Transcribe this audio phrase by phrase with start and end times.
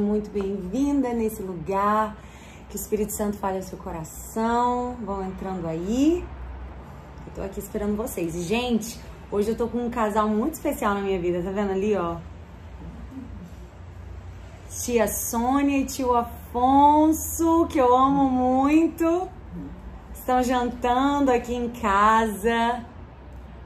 [0.00, 2.16] muito bem-vinda nesse lugar.
[2.70, 4.96] Que o Espírito Santo fale ao seu coração.
[5.04, 6.24] Vão entrando aí.
[7.26, 8.34] Eu tô aqui esperando vocês.
[8.46, 8.98] Gente,
[9.30, 11.42] hoje eu tô com um casal muito especial na minha vida.
[11.42, 12.16] Tá vendo ali, ó?
[14.70, 19.28] Tia Sônia e tio Afonso, que eu amo muito.
[20.14, 22.82] Estão jantando aqui em casa.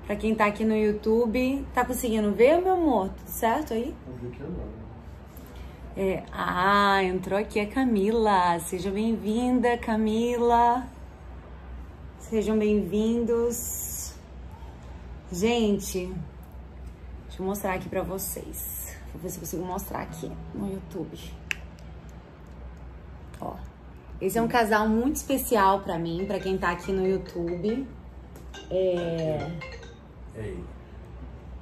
[0.04, 1.64] Pra quem tá aqui no YouTube.
[1.72, 3.10] Tá conseguindo ver, meu amor?
[3.10, 3.94] Tudo certo aí?
[4.08, 4.75] Eu vi que agora.
[5.98, 8.60] É, ah, entrou aqui a Camila.
[8.60, 10.86] Seja bem-vinda, Camila.
[12.18, 14.12] Sejam bem-vindos.
[15.32, 16.12] Gente,
[17.24, 18.94] deixa eu mostrar aqui pra vocês.
[19.10, 21.18] Vou ver se eu consigo mostrar aqui no YouTube.
[23.40, 23.54] Ó,
[24.20, 27.88] esse é um casal muito especial pra mim, pra quem tá aqui no YouTube.
[28.70, 29.50] É...
[30.34, 30.62] Ei,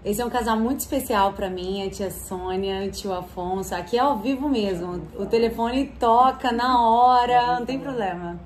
[0.04, 3.74] Esse é um casal muito especial pra mim, a tia Sônia, o tio Afonso.
[3.74, 5.00] Aqui é ao vivo mesmo.
[5.18, 8.38] O telefone toca na hora, não tem problema.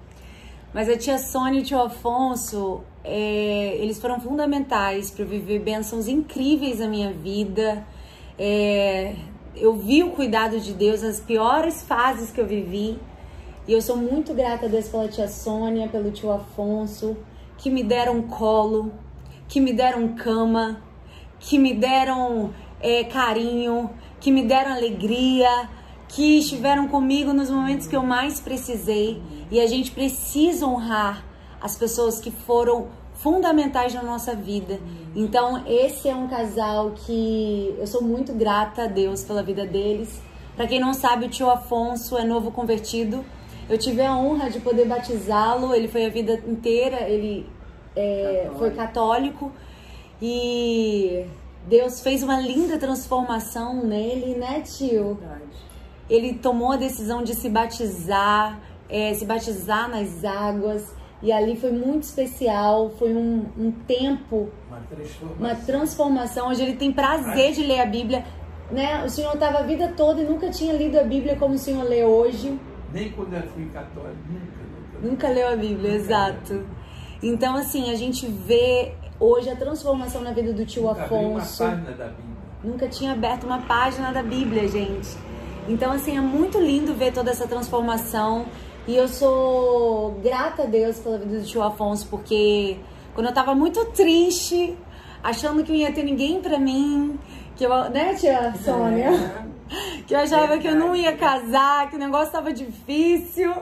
[0.73, 5.59] Mas a tia Sônia e o tio Afonso, é, eles foram fundamentais para eu viver
[5.59, 7.85] bênçãos incríveis na minha vida.
[8.39, 9.17] É,
[9.57, 13.01] eu vi o cuidado de Deus nas piores fases que eu vivi.
[13.67, 17.17] E eu sou muito grata a Deus pela tia Sônia, pelo tio Afonso,
[17.57, 18.93] que me deram colo,
[19.49, 20.87] que me deram cama,
[21.41, 25.69] que me deram é, carinho, que me deram alegria,
[26.09, 29.23] que estiveram comigo nos momentos que eu mais precisei.
[29.51, 31.25] E a gente precisa honrar
[31.61, 34.81] as pessoas que foram fundamentais na nossa vida.
[35.15, 40.21] Então, esse é um casal que eu sou muito grata a Deus pela vida deles.
[40.57, 43.25] Para quem não sabe, o tio Afonso é novo convertido.
[43.69, 45.75] Eu tive a honra de poder batizá-lo.
[45.75, 47.47] Ele foi a vida inteira, ele
[47.95, 49.53] é, foi católico
[50.21, 51.25] e
[51.67, 55.15] Deus fez uma linda transformação nele, né, tio?
[55.15, 55.43] verdade.
[56.09, 58.59] Ele tomou a decisão de se batizar,
[58.89, 60.97] é, se batizar nas águas.
[61.21, 65.37] E ali foi muito especial, foi um, um tempo, Uma transformação.
[65.39, 66.49] uma transformação.
[66.49, 68.25] Hoje ele tem prazer de ler a Bíblia.
[68.71, 69.05] Né?
[69.05, 71.83] O senhor estava a vida toda e nunca tinha lido a Bíblia como o senhor
[71.85, 72.59] lê hoje.
[72.93, 74.63] Nem quando eu fui católico, nunca,
[75.03, 75.09] nunca.
[75.09, 76.67] Nunca leu a Bíblia, Nunca exato.
[77.23, 81.39] Então, assim, a gente vê hoje a transformação na vida do tio Nunca abri uma
[81.39, 81.65] Afonso.
[81.65, 82.39] página da Bíblia.
[82.65, 85.09] Nunca tinha aberto uma página da Bíblia, gente.
[85.69, 88.47] Então, assim, é muito lindo ver toda essa transformação.
[88.87, 92.79] E eu sou grata a Deus pela vida do tio Afonso, porque
[93.15, 94.77] quando eu tava muito triste,
[95.23, 97.19] achando que não ia ter ninguém pra mim,
[97.55, 99.11] que eu, né, tia Sônia?
[100.07, 103.53] Que eu achava que eu não ia casar, que o negócio tava difícil.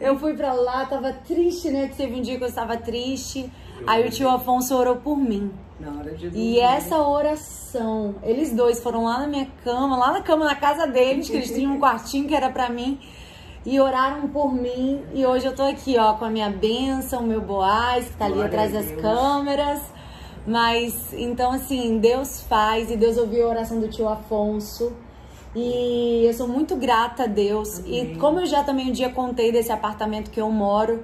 [0.00, 1.88] Eu fui pra lá, tava triste, né?
[1.88, 3.52] Que teve um dia que eu estava triste.
[3.86, 5.52] Aí o tio Afonso orou por mim.
[5.80, 6.60] Na hora de E dormir.
[6.60, 11.28] essa oração, eles dois foram lá na minha cama, lá na cama na casa deles,
[11.28, 12.98] que eles tinham um quartinho que era pra mim,
[13.66, 15.02] e oraram por mim.
[15.12, 18.26] E hoje eu tô aqui, ó, com a minha bênção, o meu Boaz, que tá
[18.26, 19.82] ali Glória atrás das câmeras.
[20.46, 24.92] Mas, então, assim, Deus faz, e Deus ouviu a oração do tio Afonso.
[25.56, 27.78] E eu sou muito grata a Deus.
[27.86, 28.18] E Amém.
[28.18, 31.02] como eu já também um dia contei desse apartamento que eu moro,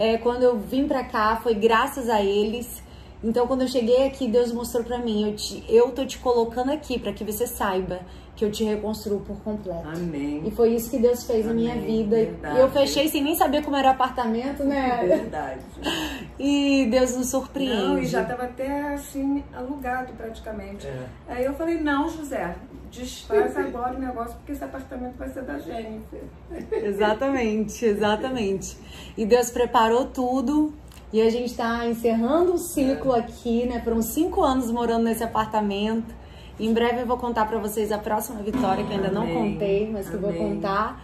[0.00, 2.82] é, quando eu vim pra cá foi graças a eles.
[3.22, 6.72] Então, quando eu cheguei aqui, Deus mostrou pra mim: eu, te, eu tô te colocando
[6.72, 8.00] aqui pra que você saiba
[8.40, 9.86] que eu te reconstruo por completo.
[9.86, 10.42] Amém.
[10.46, 12.16] E foi isso que Deus fez na minha Amém, vida.
[12.16, 12.58] verdade.
[12.58, 15.04] Eu fechei sem nem saber como era o apartamento, né?
[15.06, 15.60] Verdade.
[16.42, 17.76] E Deus nos surpreende.
[17.76, 20.86] Não, e já estava até assim, alugado praticamente.
[20.86, 21.06] É.
[21.28, 22.56] Aí eu falei, não, José,
[22.90, 26.22] desfaz agora o negócio, porque esse apartamento vai ser da Jennifer.
[26.72, 28.74] Exatamente, exatamente.
[29.18, 30.72] E Deus preparou tudo.
[31.12, 33.82] E a gente tá encerrando o ciclo aqui, né?
[33.84, 36.14] Foram cinco anos morando nesse apartamento.
[36.60, 39.52] Em breve eu vou contar pra vocês a próxima vitória, que eu ainda não Amém.
[39.52, 40.54] contei, mas que eu vou Amém.
[40.56, 41.02] contar.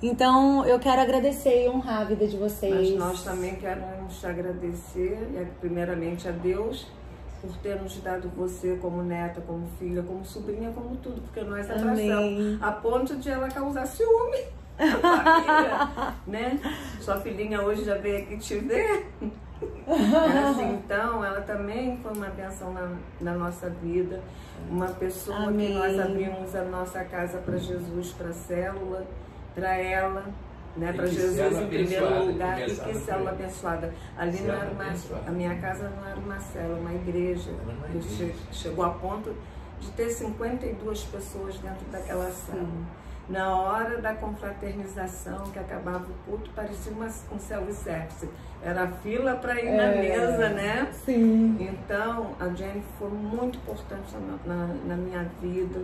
[0.00, 2.90] Então, eu quero agradecer e honrar a vida de vocês.
[2.90, 6.86] Mas nós também queremos te agradecer, e primeiramente a Deus,
[7.40, 11.68] por ter nos dado você como neta, como filha, como sobrinha, como tudo, porque nós
[11.70, 12.12] Amém.
[12.12, 14.38] abraçamos a ponto de ela causar ciúme.
[14.78, 16.60] Família, né?
[17.00, 19.06] Sua filhinha hoje já veio aqui te ver.
[19.86, 22.88] É assim, então, ela também foi uma benção na,
[23.20, 24.20] na nossa vida.
[24.68, 25.68] Uma pessoa Amém.
[25.68, 29.06] que nós abrimos a nossa casa para Jesus, para a célula,
[29.54, 30.24] para ela,
[30.76, 30.92] né?
[30.92, 32.60] Para Jesus em primeiro lugar.
[32.68, 33.92] E que célula abençoada.
[34.16, 34.84] Ali não era uma,
[35.26, 37.50] a minha casa não era uma célula, uma igreja.
[37.50, 38.16] Uma E igreja.
[38.16, 39.34] che- Chegou a ponto
[39.80, 42.66] de ter 52 pessoas dentro daquela sala.
[43.28, 48.28] Na hora da confraternização, que acabava o culto, parecia uma, um self-service.
[48.62, 50.00] Era fila para ir na É.
[50.00, 50.90] mesa, né?
[51.04, 51.56] Sim.
[51.60, 54.14] Então, a Jenny foi muito importante
[54.46, 55.80] na, na- na minha vida.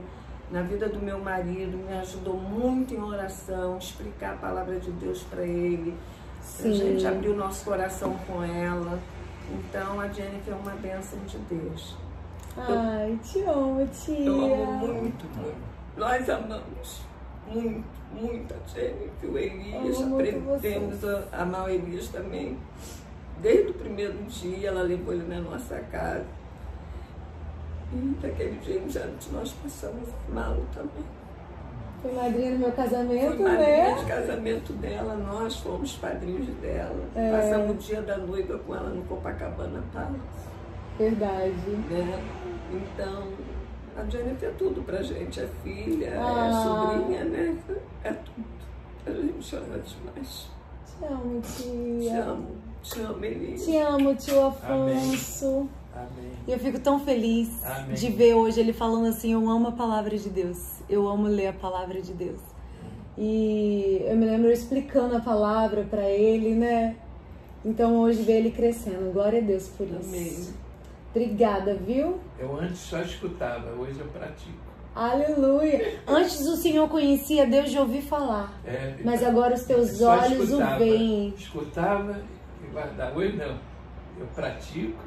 [0.50, 5.22] na vida do meu marido, me ajudou muito em oração, explicar a palavra de Deus
[5.22, 5.96] para ele.
[6.42, 6.70] Sim.
[6.70, 8.98] A gente abriu nosso coração com ela.
[9.48, 11.96] Então a Jennifer é uma bênção de Deus.
[12.58, 14.26] Ai, te amo, tia.
[14.26, 14.34] Eu
[14.64, 15.54] amo muito, muito.
[15.96, 17.02] Nós amamos
[17.50, 20.02] muito, muito a Jennifer, o Elias.
[20.02, 22.56] Aprendemos a amar o Elias também.
[23.42, 26.24] Desde o primeiro dia, ela levou ele na nossa casa.
[27.92, 31.04] E daquele dia em diante nós passamos mal também.
[32.02, 33.94] Foi madrinha no meu casamento, Fui madrinha né?
[33.94, 37.04] de casamento dela, nós fomos padrinhos dela.
[37.14, 37.30] É.
[37.30, 40.14] Passamos o dia da noiva com ela no Copacabana Palace.
[40.98, 41.52] Verdade.
[41.90, 42.22] né?
[42.72, 43.24] Então,
[44.00, 46.46] a Jennifer é tudo pra gente, é filha, Ah.
[46.48, 46.62] é
[46.98, 47.56] sobrinha, né?
[48.04, 48.50] É tudo.
[49.06, 50.46] A gente ama demais.
[50.86, 51.62] Te amo, Te
[52.00, 52.24] tia.
[52.24, 52.46] amo,
[52.82, 53.64] te amo, Elias.
[53.64, 55.68] Te amo, tio Afonso.
[55.94, 56.30] Amém.
[56.46, 57.94] E eu fico tão feliz Amém.
[57.94, 60.80] de ver hoje ele falando assim: Eu amo a palavra de Deus.
[60.88, 62.40] Eu amo ler a palavra de Deus.
[63.18, 66.96] E eu me lembro explicando a palavra pra ele, né?
[67.64, 69.12] Então hoje ver ele crescendo.
[69.12, 70.08] Glória a Deus por isso.
[70.08, 70.59] Amém.
[71.10, 72.20] Obrigada, viu?
[72.38, 74.70] Eu antes só escutava, hoje eu pratico.
[74.94, 76.00] Aleluia.
[76.06, 78.52] Antes o Senhor conhecia Deus de ouvir falar.
[78.64, 81.34] É, Mas agora os teus olhos o escutava, veem.
[81.36, 82.22] Escutava
[82.62, 83.18] e guardava.
[83.18, 83.58] Hoje não.
[84.18, 85.02] Eu pratico.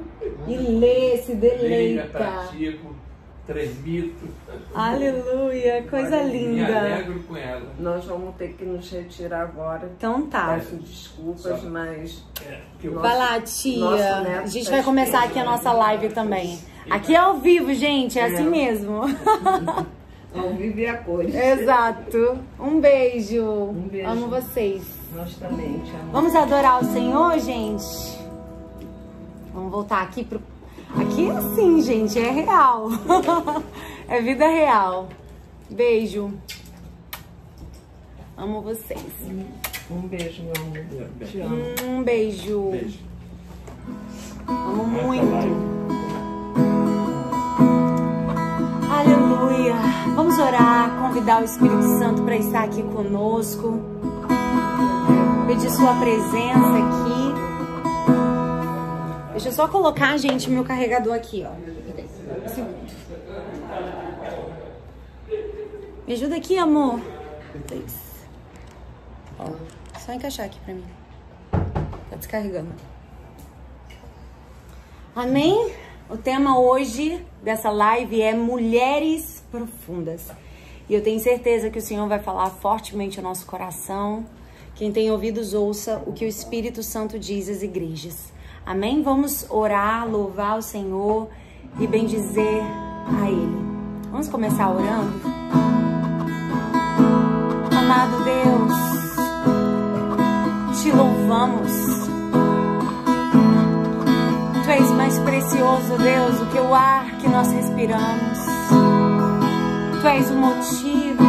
[0.46, 2.08] E lê, se deleita.
[2.08, 2.94] pratico,
[3.46, 4.26] transmito.
[4.74, 5.84] Aleluia.
[5.88, 6.78] Coisa Me linda.
[6.78, 7.62] alegro com ela.
[7.78, 9.90] Nós vamos ter que nos retirar agora.
[9.96, 10.54] Então tá.
[10.58, 14.40] Peço desculpas, Só- mas É, eu- Vai lá, Nosso tia.
[14.42, 16.58] A gente tá vai começar aqui a nossa live também.
[16.90, 18.18] Aqui é ao vivo, gente.
[18.18, 19.00] É assim mesmo.
[20.34, 21.34] ao vivo e a cores.
[21.34, 22.38] Exato.
[22.58, 23.42] Um beijo.
[23.44, 24.08] Um beijo.
[24.08, 24.82] Amo vocês.
[25.14, 26.12] Nós também te amamos.
[26.12, 28.18] Vamos adorar o Senhor, gente?
[29.52, 30.40] Vamos voltar aqui pro.
[31.00, 32.88] Aqui é assim, gente, é real.
[34.08, 35.08] é vida real.
[35.70, 36.32] Beijo.
[38.36, 39.00] Amo vocês.
[39.90, 41.26] Um beijo, meu amor.
[41.26, 41.56] Te amo.
[41.84, 42.70] Um beijo.
[42.70, 42.98] Beijo.
[44.46, 45.84] Amo muito.
[48.90, 49.74] Aleluia.
[50.14, 53.80] Vamos orar, convidar o Espírito Santo para estar aqui conosco.
[55.46, 57.23] Pedir sua presença aqui.
[59.34, 61.50] Deixa eu só colocar, gente, meu carregador aqui, ó.
[66.06, 67.00] Me ajuda aqui, amor.
[69.36, 69.50] Ó,
[69.98, 70.84] só encaixar aqui pra mim.
[71.50, 72.70] Tá descarregando.
[75.16, 75.74] Amém?
[76.08, 80.30] O tema hoje dessa live é Mulheres Profundas.
[80.88, 84.24] E eu tenho certeza que o Senhor vai falar fortemente ao nosso coração.
[84.76, 88.32] Quem tem ouvidos, ouça o que o Espírito Santo diz às igrejas.
[88.66, 89.02] Amém?
[89.02, 91.28] Vamos orar, louvar o Senhor
[91.78, 92.62] e bendizer
[93.22, 93.58] a Ele.
[94.10, 95.20] Vamos começar orando?
[97.76, 98.72] Amado Deus,
[100.80, 101.72] te louvamos.
[104.64, 108.38] Tu és mais precioso, Deus, do que o ar que nós respiramos.
[110.00, 111.22] Tu és o motivo.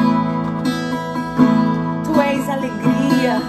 [2.05, 3.41] Tu és alegria.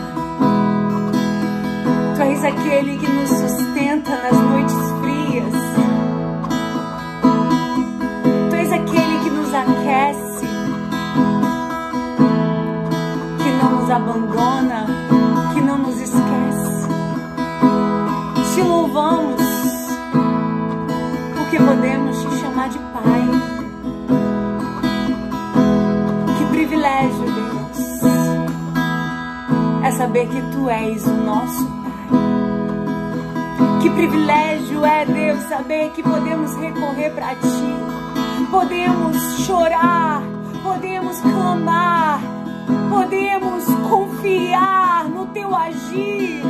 [2.17, 5.54] Tu és aquele que nos sustenta nas noites frias.
[8.50, 10.46] Tu és aquele que nos aquece,
[13.43, 14.87] que não nos abandona,
[15.55, 16.88] que não nos esquece.
[18.55, 19.43] Te louvamos
[21.36, 23.26] porque podemos te chamar de Pai.
[26.38, 28.03] Que privilégio, Deus,
[29.84, 31.76] é saber que Tu és o nosso.
[33.86, 39.16] Que privilégio é, Deus, saber que podemos recorrer para Ti, podemos
[39.46, 40.22] chorar,
[40.60, 42.20] podemos clamar,
[42.90, 46.43] podemos confiar no Teu agir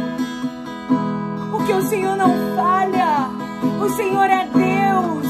[1.50, 3.28] porque o Senhor não falha,
[3.82, 5.26] o Senhor é Deus.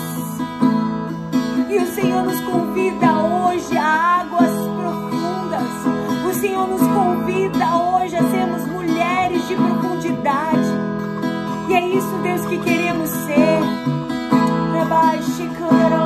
[1.68, 6.30] E o Senhor nos convida hoje a águas profundas.
[6.30, 10.85] O Senhor nos convida hoje a sermos mulheres de profundidade.
[11.76, 13.60] É isso, Deus, que queremos ser.
[14.72, 16.05] Rebaixe, candaralabás.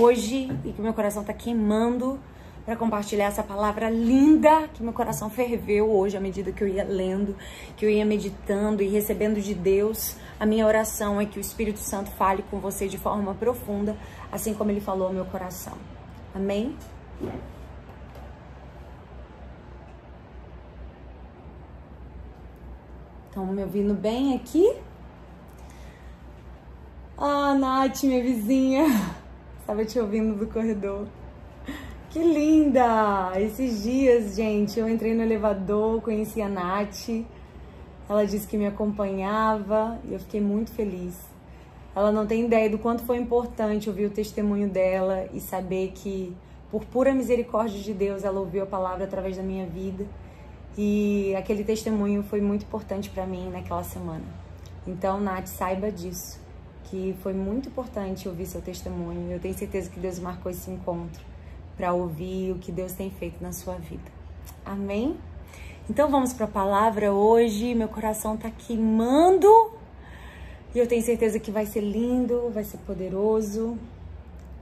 [0.00, 2.18] Hoje e que meu coração tá queimando
[2.64, 6.82] para compartilhar essa palavra linda que meu coração ferveu hoje à medida que eu ia
[6.82, 7.36] lendo,
[7.76, 10.16] que eu ia meditando e recebendo de Deus.
[10.38, 13.94] A minha oração é que o Espírito Santo fale com você de forma profunda,
[14.32, 15.74] assim como ele falou ao meu coração.
[16.34, 16.74] Amém?
[23.28, 24.74] Estão me ouvindo bem aqui?
[27.18, 29.19] Ah, Nath, minha vizinha.
[29.70, 31.06] Tava te ouvindo do corredor.
[32.10, 33.30] Que linda!
[33.36, 37.08] Esses dias, gente, eu entrei no elevador, conheci a Nath.
[38.08, 41.16] Ela disse que me acompanhava e eu fiquei muito feliz.
[41.94, 46.34] Ela não tem ideia do quanto foi importante ouvir o testemunho dela e saber que,
[46.68, 50.04] por pura misericórdia de Deus, ela ouviu a palavra através da minha vida.
[50.76, 54.24] E aquele testemunho foi muito importante para mim naquela semana.
[54.84, 56.49] Então, Nath, saiba disso
[56.90, 59.30] que foi muito importante ouvir seu testemunho.
[59.30, 61.22] Eu tenho certeza que Deus marcou esse encontro
[61.76, 64.10] para ouvir o que Deus tem feito na sua vida.
[64.66, 65.16] Amém?
[65.88, 67.74] Então vamos para a palavra hoje.
[67.74, 69.48] Meu coração está queimando
[70.74, 73.78] e eu tenho certeza que vai ser lindo, vai ser poderoso.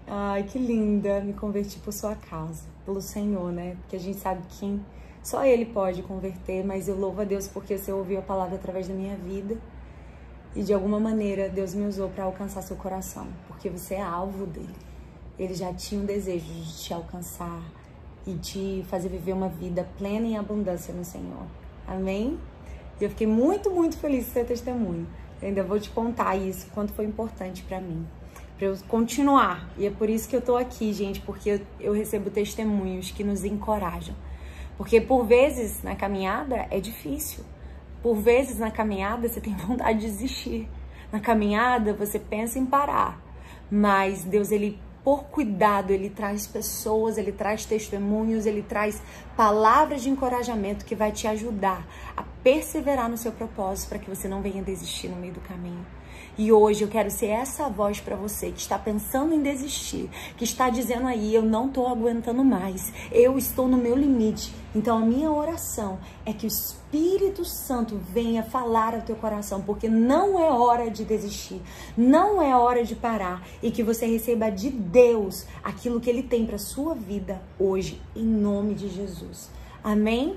[0.07, 3.77] Ai, que linda me converti por sua causa, pelo Senhor, né?
[3.81, 4.81] Porque a gente sabe que
[5.23, 8.89] só Ele pode converter, mas eu louvo a Deus porque você ouviu a palavra através
[8.89, 9.59] da minha vida.
[10.59, 14.45] E de alguma maneira Deus me usou para alcançar seu coração, porque você é alvo
[14.45, 14.75] dele.
[15.39, 17.63] Ele já tinha um desejo de te alcançar
[18.27, 21.47] e de fazer viver uma vida plena em abundância no Senhor.
[21.87, 22.41] Amém?
[23.01, 25.07] E eu fiquei muito, muito feliz com seu testemunho.
[25.41, 28.05] Eu ainda vou te contar isso, quanto foi importante para mim,
[28.57, 29.71] para eu continuar.
[29.79, 33.23] E é por isso que eu tô aqui, gente, porque eu, eu recebo testemunhos que
[33.23, 34.17] nos encorajam.
[34.77, 37.45] Porque por vezes na caminhada é difícil.
[38.03, 40.69] Por vezes na caminhada você tem vontade de desistir.
[41.11, 43.21] Na caminhada você pensa em parar.
[43.71, 49.03] Mas Deus, ele por cuidado, ele traz pessoas, ele traz testemunhos, ele traz
[49.35, 54.29] palavras de encorajamento que vai te ajudar a perseverar no seu propósito para que você
[54.29, 55.87] não venha desistir no meio do caminho.
[56.39, 60.45] E hoje eu quero ser essa voz para você que está pensando em desistir, que
[60.45, 64.55] está dizendo aí, eu não estou aguentando mais, eu estou no meu limite.
[64.73, 69.89] Então a minha oração é que o Espírito Santo venha falar ao teu coração, porque
[69.89, 71.61] não é hora de desistir,
[71.97, 76.47] não é hora de parar e que você receba de Deus aquilo que ele tem
[76.47, 79.51] para sua vida hoje, em nome de Jesus.
[79.83, 80.37] Amém?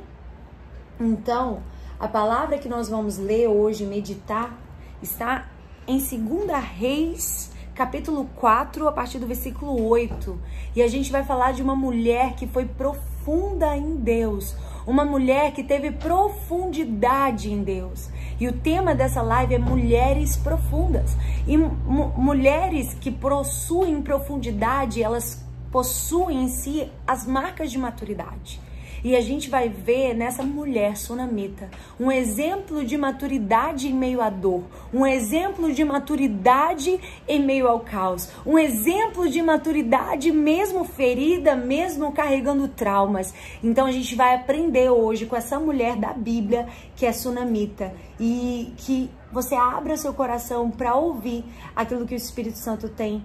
[1.00, 1.62] Então,
[2.00, 4.58] a palavra que nós vamos ler hoje, meditar,
[5.00, 5.51] está
[5.88, 10.40] em 2 Reis, capítulo 4, a partir do versículo 8.
[10.76, 15.52] E a gente vai falar de uma mulher que foi profunda em Deus, uma mulher
[15.54, 18.10] que teve profundidade em Deus.
[18.40, 21.16] E o tema dessa live é mulheres profundas.
[21.48, 28.60] E mulheres que possuem profundidade, elas possuem em si as marcas de maturidade.
[29.04, 34.30] E a gente vai ver nessa mulher sunamita um exemplo de maturidade em meio à
[34.30, 41.56] dor, um exemplo de maturidade em meio ao caos, um exemplo de maturidade mesmo ferida,
[41.56, 43.34] mesmo carregando traumas.
[43.64, 48.74] Então a gente vai aprender hoje com essa mulher da Bíblia que é sunamita e
[48.78, 51.44] que você abra seu coração para ouvir
[51.76, 53.24] aquilo que o Espírito Santo tem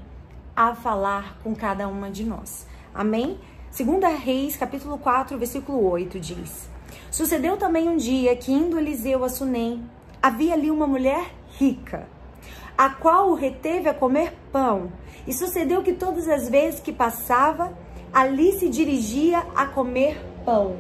[0.54, 2.66] a falar com cada uma de nós.
[2.94, 3.38] Amém?
[3.76, 6.66] Segunda Reis, capítulo 4, versículo 8 diz:
[7.10, 9.84] Sucedeu também um dia que indo Eliseu a Sunem,
[10.22, 12.08] havia ali uma mulher rica,
[12.78, 14.90] a qual o reteve a comer pão.
[15.26, 17.70] E sucedeu que todas as vezes que passava,
[18.10, 20.78] ali se dirigia a comer pão.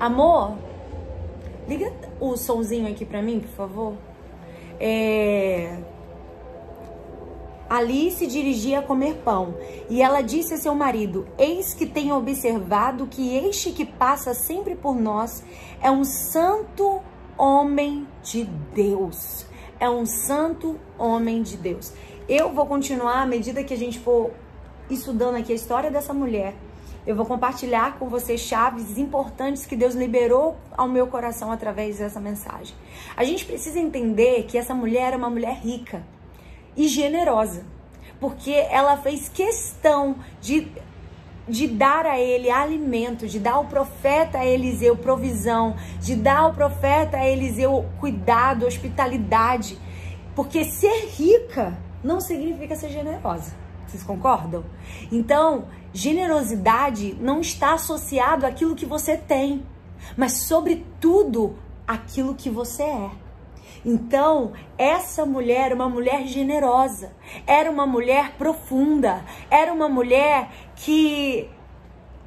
[0.00, 0.58] Amor,
[1.68, 3.94] liga o somzinho aqui para mim, por favor.
[4.80, 5.78] É,
[7.74, 9.56] Ali se dirigia a comer pão,
[9.90, 14.76] e ela disse a seu marido: Eis que tenho observado que este que passa sempre
[14.76, 15.42] por nós
[15.82, 17.02] é um santo
[17.36, 19.44] homem de Deus.
[19.80, 21.92] É um santo homem de Deus.
[22.28, 24.30] Eu vou continuar à medida que a gente for
[24.88, 26.54] estudando aqui a história dessa mulher.
[27.04, 32.20] Eu vou compartilhar com vocês chaves importantes que Deus liberou ao meu coração através dessa
[32.20, 32.72] mensagem.
[33.16, 36.13] A gente precisa entender que essa mulher é uma mulher rica
[36.76, 37.64] e generosa,
[38.20, 40.68] porque ela fez questão de,
[41.48, 47.18] de dar a ele alimento, de dar ao profeta Eliseu provisão, de dar ao profeta
[47.18, 49.78] Eliseu cuidado, hospitalidade,
[50.34, 53.54] porque ser rica não significa ser generosa.
[53.86, 54.64] Vocês concordam?
[55.12, 59.64] Então, generosidade não está associado àquilo que você tem,
[60.16, 61.56] mas sobretudo
[61.86, 63.10] aquilo que você é.
[63.84, 67.12] Então, essa mulher uma mulher generosa,
[67.46, 71.50] era uma mulher profunda, era uma mulher que,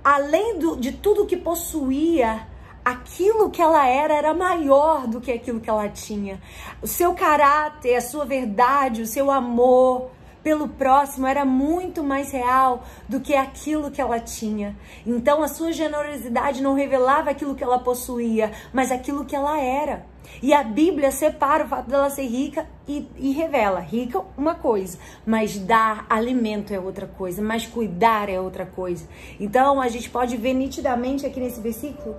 [0.04, 2.48] além do, de tudo que possuía,
[2.86, 6.40] aquilo que ela era era maior do que aquilo que ela tinha.
[6.82, 10.12] O seu caráter, a sua verdade, o seu amor,
[10.48, 14.78] pelo próximo era muito mais real do que aquilo que ela tinha.
[15.06, 20.06] Então a sua generosidade não revelava aquilo que ela possuía, mas aquilo que ela era.
[20.42, 23.80] E a Bíblia separa o fato dela ser rica e, e, revela.
[23.80, 29.08] Rica uma coisa, mas dar alimento é outra coisa, mas cuidar é outra coisa.
[29.40, 32.16] Então a gente pode ver nitidamente aqui nesse versículo,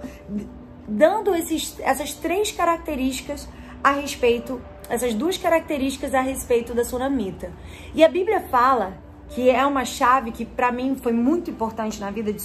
[0.87, 3.49] dando esses, essas três características
[3.83, 7.53] a respeito, essas duas características a respeito da sunamita.
[7.95, 8.99] E a Bíblia fala
[9.31, 12.43] que é uma chave que para mim foi muito importante na vida, de,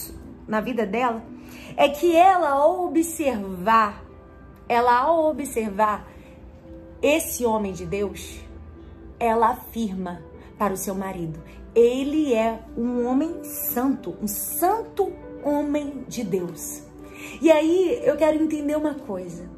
[0.48, 1.24] na vida dela,
[1.78, 4.04] é que ela ao observar
[4.68, 6.08] ela ao observar
[7.02, 8.40] esse homem de Deus,
[9.20, 10.24] ela afirma
[10.58, 11.42] para o seu marido:
[11.76, 15.12] ele é um homem santo, um santo
[15.44, 16.84] homem de Deus.
[17.42, 19.50] E aí eu quero entender uma coisa.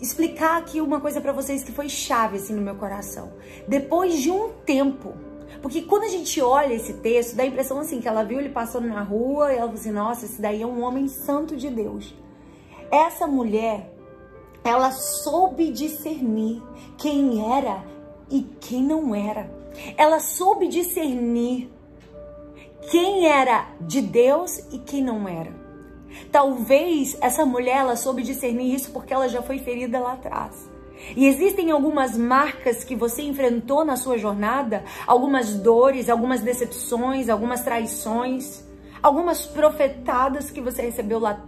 [0.00, 3.32] Explicar aqui uma coisa para vocês que foi chave assim no meu coração.
[3.66, 5.14] Depois de um tempo,
[5.60, 8.50] porque quando a gente olha esse texto, dá a impressão assim que ela viu ele
[8.50, 11.68] passando na rua e ela falou assim: "Nossa, esse daí é um homem santo de
[11.68, 12.14] Deus".
[12.90, 13.97] Essa mulher
[14.64, 16.62] ela soube discernir
[16.96, 17.84] quem era
[18.30, 19.50] e quem não era.
[19.96, 21.70] Ela soube discernir
[22.90, 25.52] quem era de Deus e quem não era.
[26.32, 30.68] Talvez essa mulher ela soube discernir isso porque ela já foi ferida lá atrás.
[31.16, 37.62] E existem algumas marcas que você enfrentou na sua jornada, algumas dores, algumas decepções, algumas
[37.62, 38.64] traições,
[39.02, 41.40] algumas profetadas que você recebeu lá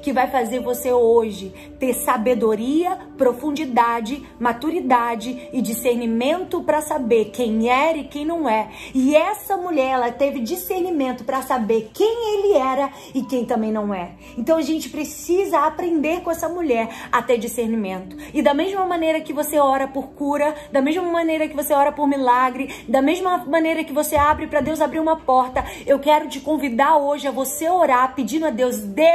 [0.00, 7.98] que vai fazer você hoje ter sabedoria, profundidade, maturidade e discernimento para saber quem era
[7.98, 8.70] e quem não é.
[8.94, 13.92] E essa mulher, ela teve discernimento para saber quem ele era e quem também não
[13.92, 14.12] é.
[14.36, 18.16] Então a gente precisa aprender com essa mulher a ter discernimento.
[18.32, 21.92] E da mesma maneira que você ora por cura, da mesma maneira que você ora
[21.92, 26.28] por milagre, da mesma maneira que você abre para Deus abrir uma porta, eu quero
[26.28, 29.11] te convidar hoje a você orar pedindo a Deus, Deus,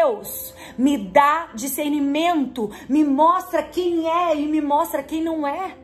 [0.78, 5.76] me dá discernimento, me mostra quem é e me mostra quem não é.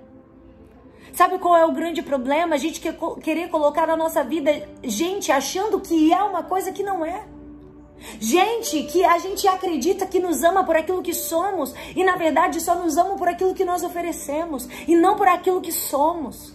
[1.14, 2.56] Sabe qual é o grande problema?
[2.56, 6.82] A gente quer querer colocar na nossa vida gente achando que é uma coisa que
[6.82, 7.26] não é.
[8.20, 12.60] Gente que a gente acredita que nos ama por aquilo que somos e na verdade
[12.60, 16.54] só nos ama por aquilo que nós oferecemos e não por aquilo que somos.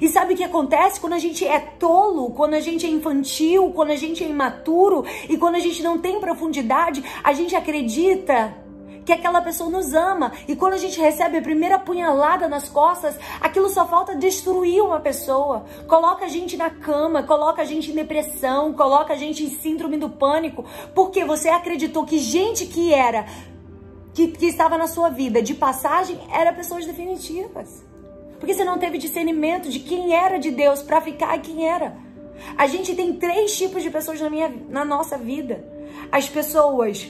[0.00, 3.72] E sabe o que acontece quando a gente é tolo, quando a gente é infantil,
[3.74, 8.64] quando a gente é imaturo e quando a gente não tem profundidade, a gente acredita
[9.04, 10.32] que aquela pessoa nos ama.
[10.48, 15.00] E quando a gente recebe a primeira punhalada nas costas, aquilo só falta destruir uma
[15.00, 15.64] pessoa.
[15.86, 19.96] Coloca a gente na cama, coloca a gente em depressão, coloca a gente em síndrome
[19.96, 23.26] do pânico, porque você acreditou que gente que era,
[24.14, 27.83] que, que estava na sua vida de passagem, era pessoas definitivas.
[28.44, 31.96] Porque você não teve discernimento de quem era de Deus para ficar quem era.
[32.58, 35.64] A gente tem três tipos de pessoas na, minha, na nossa vida.
[36.12, 37.08] As pessoas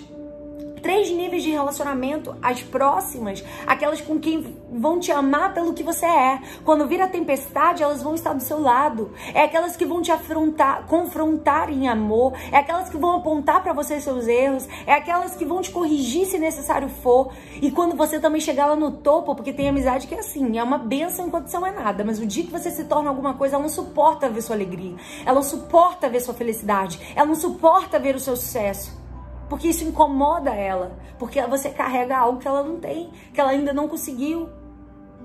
[0.85, 6.05] três níveis de relacionamento, as próximas, aquelas com quem vão te amar pelo que você
[6.05, 6.39] é.
[6.63, 9.11] Quando vir a tempestade, elas vão estar do seu lado.
[9.33, 13.73] É aquelas que vão te afrontar, confrontar em amor, é aquelas que vão apontar para
[13.73, 17.33] você seus erros, é aquelas que vão te corrigir se necessário for.
[17.63, 20.63] E quando você também chegar lá no topo, porque tem amizade que é assim, é
[20.63, 23.57] uma benção enquanto não é nada, mas o dia que você se torna alguma coisa,
[23.57, 27.99] ela não suporta ver sua alegria, ela não suporta ver sua felicidade, ela não suporta
[27.99, 29.04] ver o seu sucesso.
[29.49, 30.99] Porque isso incomoda ela.
[31.19, 34.49] Porque você carrega algo que ela não tem, que ela ainda não conseguiu.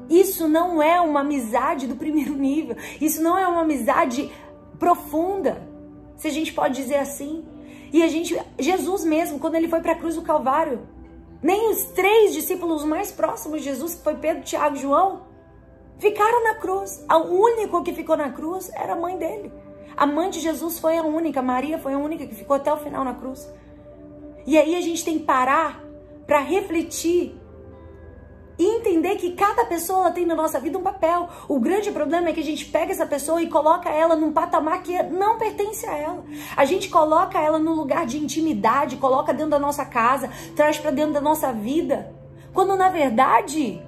[0.10, 2.76] Isso não é uma amizade do primeiro nível.
[3.00, 4.32] Isso não é uma amizade
[4.78, 5.68] profunda.
[6.16, 7.46] Se a gente pode dizer assim.
[7.92, 10.82] E a gente, Jesus mesmo, quando ele foi para a cruz do Calvário,
[11.42, 15.24] nem os três discípulos mais próximos de Jesus, que foi Pedro, Tiago e João,
[15.98, 17.04] ficaram na cruz.
[17.10, 19.52] O único que ficou na cruz era a mãe dele.
[19.96, 22.78] A mãe de Jesus foi a única, Maria foi a única que ficou até o
[22.78, 23.52] final na cruz.
[24.46, 25.84] E aí a gente tem que parar
[26.26, 27.40] para refletir
[28.60, 31.30] e entender que cada pessoa tem na nossa vida um papel.
[31.48, 34.84] O grande problema é que a gente pega essa pessoa e coloca ela num patamar
[34.84, 36.26] que não pertence a ela.
[36.58, 40.92] A gente coloca ela num lugar de intimidade, coloca dentro da nossa casa, traz para
[40.92, 42.14] dentro da nossa vida,
[42.54, 43.82] quando na verdade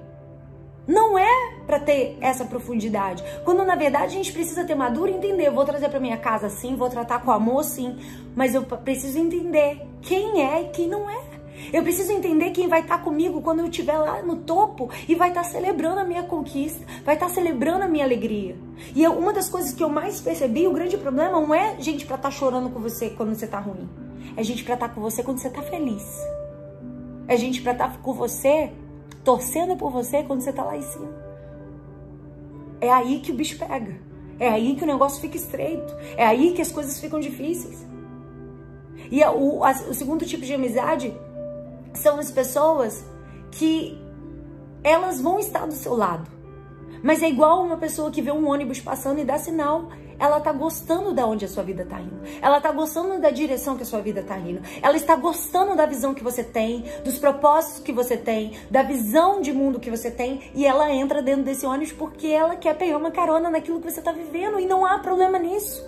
[0.86, 3.22] não é para ter essa profundidade.
[3.44, 6.48] Quando na verdade a gente precisa ter madura e entender, vou trazer para minha casa
[6.48, 7.98] sim, vou tratar com amor sim,
[8.34, 11.32] mas eu preciso entender quem é e quem não é.
[11.72, 15.14] Eu preciso entender quem vai estar tá comigo quando eu estiver lá no topo e
[15.14, 18.56] vai estar tá celebrando a minha conquista, vai estar tá celebrando a minha alegria.
[18.94, 22.04] E eu, uma das coisas que eu mais percebi, o grande problema não é gente
[22.04, 23.88] para estar tá chorando com você quando você tá ruim.
[24.36, 26.04] É gente para estar tá com você quando você tá feliz.
[27.28, 28.72] É gente para estar tá com você
[29.24, 31.08] torcendo por você quando você tá lá em cima.
[32.80, 33.96] É aí que o bicho pega.
[34.38, 35.94] É aí que o negócio fica estreito.
[36.16, 37.86] É aí que as coisas ficam difíceis.
[39.10, 41.14] E o, a, o segundo tipo de amizade
[41.94, 43.04] são as pessoas
[43.50, 43.98] que
[44.82, 46.28] elas vão estar do seu lado.
[47.02, 49.88] Mas é igual uma pessoa que vê um ônibus passando e dá sinal
[50.22, 52.22] ela tá gostando da onde a sua vida tá indo.
[52.40, 54.62] Ela tá gostando da direção que a sua vida tá indo.
[54.80, 59.40] Ela está gostando da visão que você tem, dos propósitos que você tem, da visão
[59.40, 62.98] de mundo que você tem e ela entra dentro desse ônibus porque ela quer pegar
[62.98, 65.84] uma carona naquilo que você tá vivendo e não há problema nisso.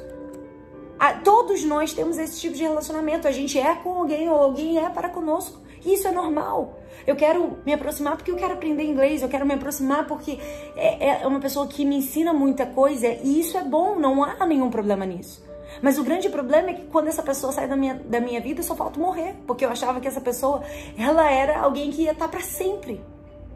[0.98, 3.28] Ah, todos nós temos esse tipo de relacionamento.
[3.28, 5.60] A gente é com alguém ou alguém é para conosco.
[5.84, 6.78] Isso é normal.
[7.06, 10.38] Eu quero me aproximar porque eu quero aprender inglês, eu quero me aproximar porque
[10.76, 14.46] é, é uma pessoa que me ensina muita coisa e isso é bom, não há
[14.46, 15.44] nenhum problema nisso.
[15.82, 18.62] Mas o grande problema é que quando essa pessoa sai da minha, da minha vida,
[18.62, 19.34] só falta morrer.
[19.46, 20.62] Porque eu achava que essa pessoa,
[20.96, 23.00] ela era alguém que ia estar para sempre.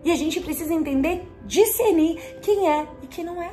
[0.04, 3.50] E a gente precisa entender, discernir quem é e quem não é.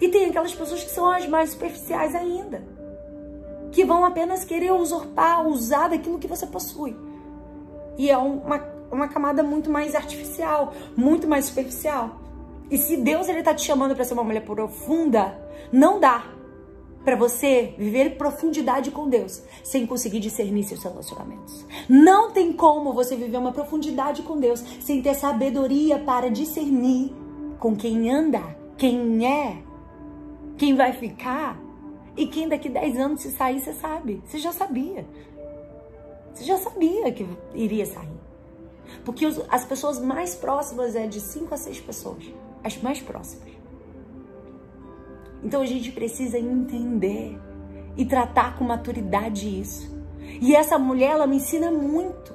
[0.00, 2.62] E tem aquelas pessoas que são as mais superficiais ainda.
[3.70, 6.96] Que vão apenas querer usurpar, usar daquilo que você possui.
[7.96, 8.58] E é uma,
[8.90, 12.20] uma camada muito mais artificial, muito mais superficial.
[12.70, 15.38] E se Deus ele tá te chamando para ser uma mulher profunda,
[15.70, 16.24] não dá
[17.04, 21.66] para você viver profundidade com Deus sem conseguir discernir seus relacionamentos.
[21.88, 27.12] Não tem como você viver uma profundidade com Deus sem ter sabedoria para discernir
[27.58, 28.40] com quem anda,
[28.76, 29.62] quem é,
[30.56, 31.60] quem vai ficar
[32.16, 35.06] e quem daqui 10 anos se sair, você sabe, você já sabia.
[36.32, 38.22] Você já sabia que iria sair.
[39.04, 42.24] Porque as pessoas mais próximas é de 5 a 6 pessoas.
[42.62, 43.52] As mais próximas.
[45.42, 47.38] Então a gente precisa entender
[47.96, 49.92] e tratar com maturidade isso.
[50.40, 52.32] E essa mulher, ela me ensina muito.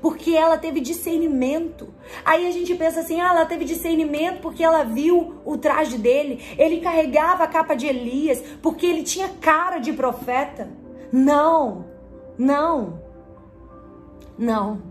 [0.00, 1.92] Porque ela teve discernimento.
[2.24, 6.40] Aí a gente pensa assim: ah, ela teve discernimento porque ela viu o traje dele.
[6.56, 10.70] Ele carregava a capa de Elias porque ele tinha cara de profeta.
[11.12, 11.84] Não,
[12.38, 13.01] não,
[14.42, 14.82] não.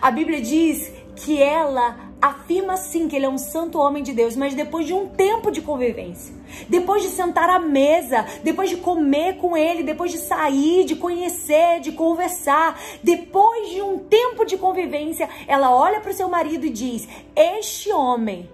[0.00, 4.34] A Bíblia diz que ela afirma sim que ele é um santo homem de Deus,
[4.34, 6.34] mas depois de um tempo de convivência,
[6.68, 11.80] depois de sentar à mesa, depois de comer com ele, depois de sair, de conhecer,
[11.80, 16.70] de conversar, depois de um tempo de convivência, ela olha para o seu marido e
[16.70, 18.48] diz: Este homem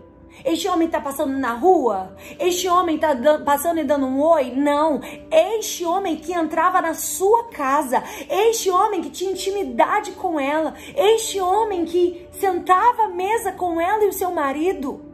[0.44, 2.14] este homem está passando na rua?
[2.38, 4.52] Este homem está passando e dando um oi?
[4.52, 5.00] Não.
[5.30, 8.02] Este homem que entrava na sua casa.
[8.28, 10.74] Este homem que tinha intimidade com ela.
[10.96, 15.04] Este homem que sentava à mesa com ela e o seu marido.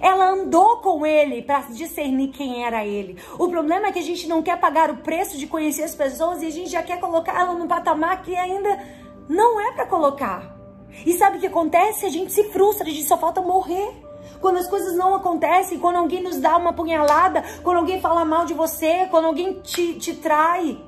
[0.00, 3.18] Ela andou com ele para discernir quem era ele.
[3.38, 6.42] O problema é que a gente não quer pagar o preço de conhecer as pessoas
[6.42, 8.82] e a gente já quer colocar ela num patamar que ainda
[9.28, 10.56] não é para colocar.
[11.04, 12.06] E sabe o que acontece?
[12.06, 13.92] A gente se frustra, a gente só falta morrer
[14.44, 18.44] quando as coisas não acontecem, quando alguém nos dá uma punhalada, quando alguém fala mal
[18.44, 20.78] de você, quando alguém te, te trai.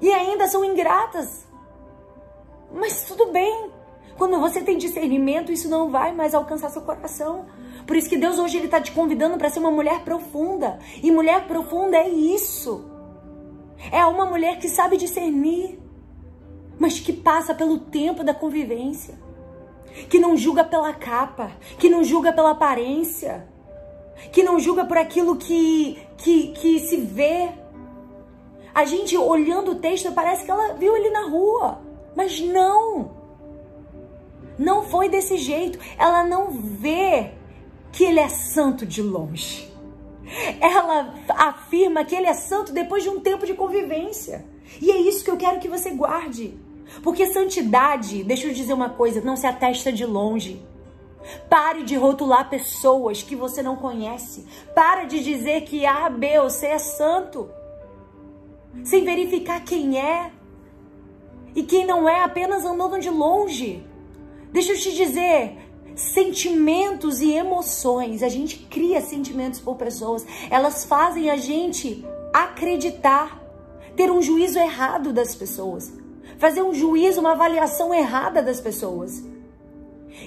[0.00, 1.46] E ainda são ingratas.
[2.72, 3.70] Mas tudo bem.
[4.16, 7.44] Quando você tem discernimento, isso não vai mais alcançar seu coração.
[7.86, 10.78] Por isso que Deus hoje ele está te convidando para ser uma mulher profunda.
[11.02, 12.82] E mulher profunda é isso.
[13.92, 15.78] É uma mulher que sabe discernir,
[16.78, 19.22] mas que passa pelo tempo da convivência
[20.08, 23.48] que não julga pela capa, que não julga pela aparência,
[24.32, 27.50] que não julga por aquilo que, que, que se vê.
[28.74, 31.80] A gente olhando o texto parece que ela viu ele na rua,
[32.16, 33.12] mas não.
[34.58, 35.78] Não foi desse jeito.
[35.98, 37.32] Ela não vê
[37.92, 39.72] que ele é santo de longe.
[40.60, 44.44] Ela afirma que ele é santo depois de um tempo de convivência.
[44.80, 46.58] E é isso que eu quero que você guarde.
[47.02, 50.62] Porque santidade, deixa eu dizer uma coisa, não se atesta de longe.
[51.48, 54.46] Pare de rotular pessoas que você não conhece.
[54.74, 57.48] Pare de dizer que A, B ou C é santo.
[58.82, 60.30] Sem verificar quem é.
[61.54, 63.86] E quem não é apenas andando de longe.
[64.52, 65.56] Deixa eu te dizer,
[65.94, 68.22] sentimentos e emoções.
[68.22, 70.26] A gente cria sentimentos por pessoas.
[70.50, 73.40] Elas fazem a gente acreditar,
[73.96, 76.03] ter um juízo errado das pessoas
[76.38, 79.22] fazer um juízo, uma avaliação errada das pessoas.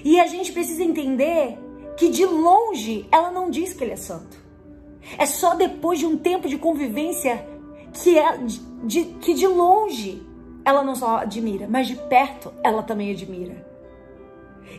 [0.04, 1.58] E a gente precisa entender
[1.96, 4.38] que de longe ela não diz que ele é santo.
[5.18, 7.48] É só depois de um tempo de convivência
[7.94, 8.38] que, é,
[8.84, 10.22] de, que de longe
[10.66, 13.66] ela não só admira, mas de perto ela também admira.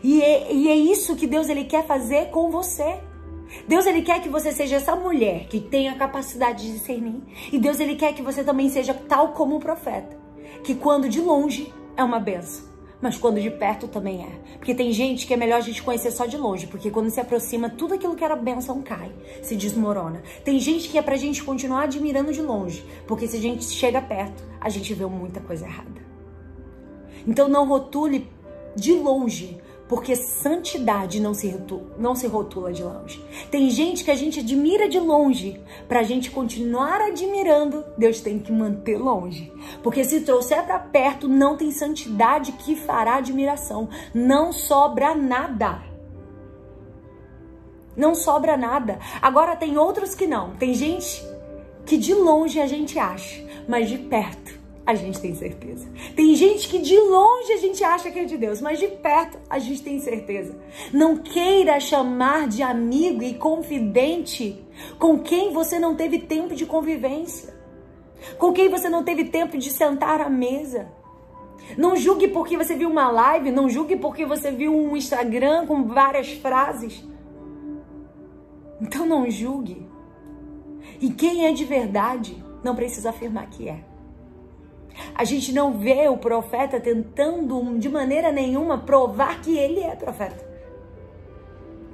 [0.03, 2.99] E é, e é isso que Deus ele quer fazer com você.
[3.67, 7.23] Deus ele quer que você seja essa mulher que tenha a capacidade de discernir.
[7.51, 10.18] E Deus ele quer que você também seja tal como o profeta
[10.63, 12.65] que quando de longe é uma benção,
[13.01, 14.57] mas quando de perto também é.
[14.57, 17.19] Porque tem gente que é melhor a gente conhecer só de longe, porque quando se
[17.19, 20.21] aproxima, tudo aquilo que era benção cai, se desmorona.
[20.43, 24.01] Tem gente que é pra gente continuar admirando de longe, porque se a gente chega
[24.01, 26.01] perto, a gente vê muita coisa errada.
[27.27, 28.27] Então não rotule
[28.75, 33.19] de longe porque santidade não se, rotula, não se rotula de longe.
[33.49, 35.59] Tem gente que a gente admira de longe.
[35.87, 39.51] Para a gente continuar admirando, Deus tem que manter longe.
[39.83, 43.89] Porque se trouxer para perto, não tem santidade que fará admiração.
[44.13, 45.81] Não sobra nada.
[47.95, 48.99] Não sobra nada.
[49.21, 50.55] Agora tem outros que não.
[50.55, 51.23] Tem gente
[51.85, 55.87] que de longe a gente acha, mas de perto a gente tem certeza.
[56.15, 59.37] Tem gente que de longe a gente acha que é de Deus, mas de perto
[59.47, 60.57] a gente tem certeza.
[60.91, 64.65] Não queira chamar de amigo e confidente
[64.97, 67.53] com quem você não teve tempo de convivência,
[68.37, 70.91] com quem você não teve tempo de sentar à mesa.
[71.77, 75.83] Não julgue porque você viu uma live, não julgue porque você viu um Instagram com
[75.83, 77.05] várias frases.
[78.81, 79.87] Então não julgue.
[81.01, 83.83] E quem é de verdade não precisa afirmar que é.
[85.15, 90.48] A gente não vê o profeta tentando de maneira nenhuma provar que ele é profeta.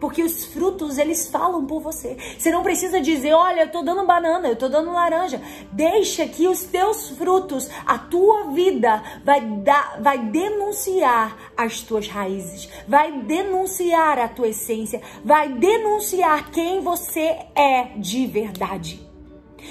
[0.05, 2.15] Porque os frutos, eles falam por você.
[2.37, 5.41] Você não precisa dizer, olha, eu tô dando banana, eu tô dando laranja.
[5.71, 12.69] Deixa que os teus frutos, a tua vida vai dar, vai denunciar as tuas raízes,
[12.87, 19.03] vai denunciar a tua essência, vai denunciar quem você é de verdade.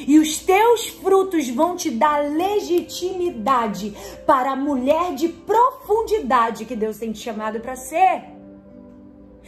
[0.01, 3.95] E os teus frutos vão te dar legitimidade
[4.27, 8.34] para a mulher de profundidade que Deus tem te chamado para ser.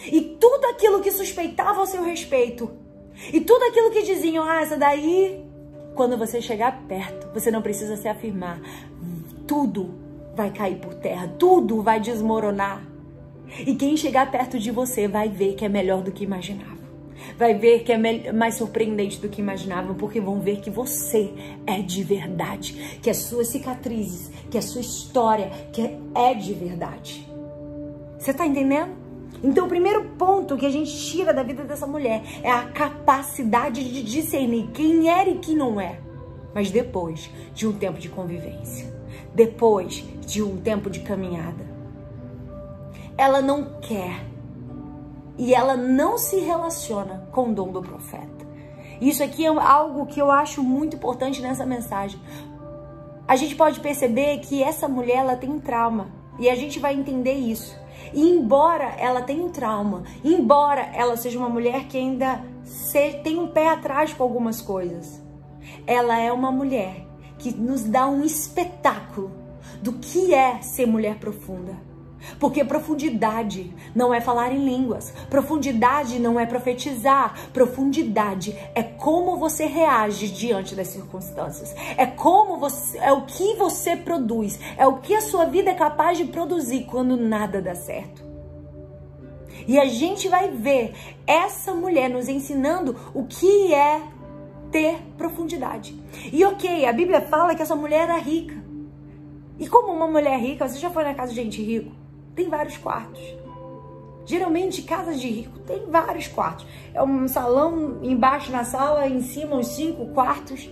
[0.05, 2.71] E tudo aquilo que suspeitava ao seu respeito,
[3.33, 5.45] e tudo aquilo que diziam, ah, essa daí,
[5.95, 8.61] quando você chegar perto, você não precisa se afirmar.
[9.47, 9.95] Tudo
[10.35, 12.87] vai cair por terra, tudo vai desmoronar.
[13.61, 16.77] E quem chegar perto de você vai ver que é melhor do que imaginava.
[17.39, 21.33] Vai ver que é mais surpreendente do que imaginavam, porque vão ver que você
[21.67, 27.27] é de verdade, que as suas cicatrizes, que a sua história, que é de verdade.
[28.19, 29.06] Você tá entendendo?
[29.47, 33.85] Então, o primeiro ponto que a gente tira da vida dessa mulher é a capacidade
[33.85, 36.01] de discernir quem era e quem não é.
[36.53, 38.93] Mas depois de um tempo de convivência,
[39.33, 41.65] depois de um tempo de caminhada,
[43.17, 44.27] ela não quer
[45.39, 48.45] e ela não se relaciona com o dom do profeta.
[49.01, 52.19] Isso aqui é algo que eu acho muito importante nessa mensagem.
[53.29, 56.95] A gente pode perceber que essa mulher ela tem um trauma e a gente vai
[56.95, 57.86] entender isso.
[58.17, 62.43] E embora ela tenha um trauma, embora ela seja uma mulher que ainda
[63.23, 65.21] tem um pé atrás com algumas coisas,
[65.87, 67.07] ela é uma mulher
[67.39, 69.31] que nos dá um espetáculo
[69.83, 71.77] do que é ser mulher profunda.
[72.39, 79.67] Porque profundidade não é falar em línguas, profundidade não é profetizar, profundidade é como você
[79.67, 85.15] reage diante das circunstâncias, é como você, é o que você produz, é o que
[85.15, 88.25] a sua vida é capaz de produzir quando nada dá certo.
[89.67, 90.95] E a gente vai ver
[91.27, 94.01] essa mulher nos ensinando o que é
[94.71, 95.99] ter profundidade.
[96.33, 98.55] E ok, a Bíblia fala que essa mulher era rica.
[99.59, 101.91] E como uma mulher rica, você já foi na casa de gente rico?
[102.37, 103.21] Tem vários quartos.
[104.27, 106.67] Geralmente, casas de rico tem vários quartos.
[106.93, 110.71] É um salão embaixo na sala, em cima uns cinco quartos.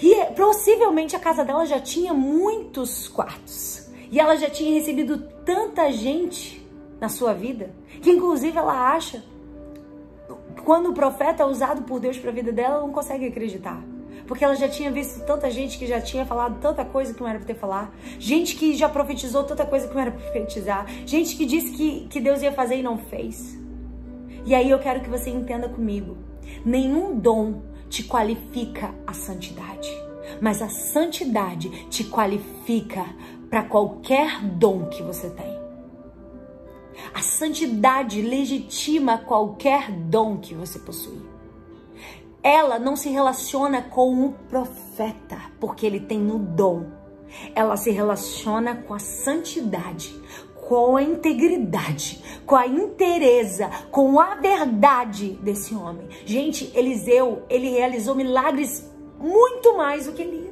[0.00, 3.88] E é, possivelmente a casa dela já tinha muitos quartos.
[4.10, 6.60] E ela já tinha recebido tanta gente
[7.00, 7.70] na sua vida,
[8.00, 9.24] que inclusive ela acha,
[10.64, 13.82] quando o profeta é usado por Deus para a vida dela, ela não consegue acreditar.
[14.26, 17.28] Porque ela já tinha visto tanta gente que já tinha falado tanta coisa que não
[17.28, 17.94] era para ter falar.
[18.18, 20.86] Gente que já profetizou tanta coisa que não era para profetizar.
[21.06, 23.58] Gente que disse que, que Deus ia fazer e não fez.
[24.44, 26.16] E aí eu quero que você entenda comigo.
[26.64, 29.90] Nenhum dom te qualifica a santidade.
[30.40, 33.04] Mas a santidade te qualifica
[33.50, 35.52] para qualquer dom que você tem.
[37.12, 41.31] A santidade legitima qualquer dom que você possui
[42.42, 46.86] ela não se relaciona com o profeta, porque ele tem o dom.
[47.54, 50.14] Ela se relaciona com a santidade,
[50.68, 56.08] com a integridade, com a inteireza, com a verdade desse homem.
[56.24, 60.51] Gente, Eliseu, ele realizou milagres muito mais do que Elias.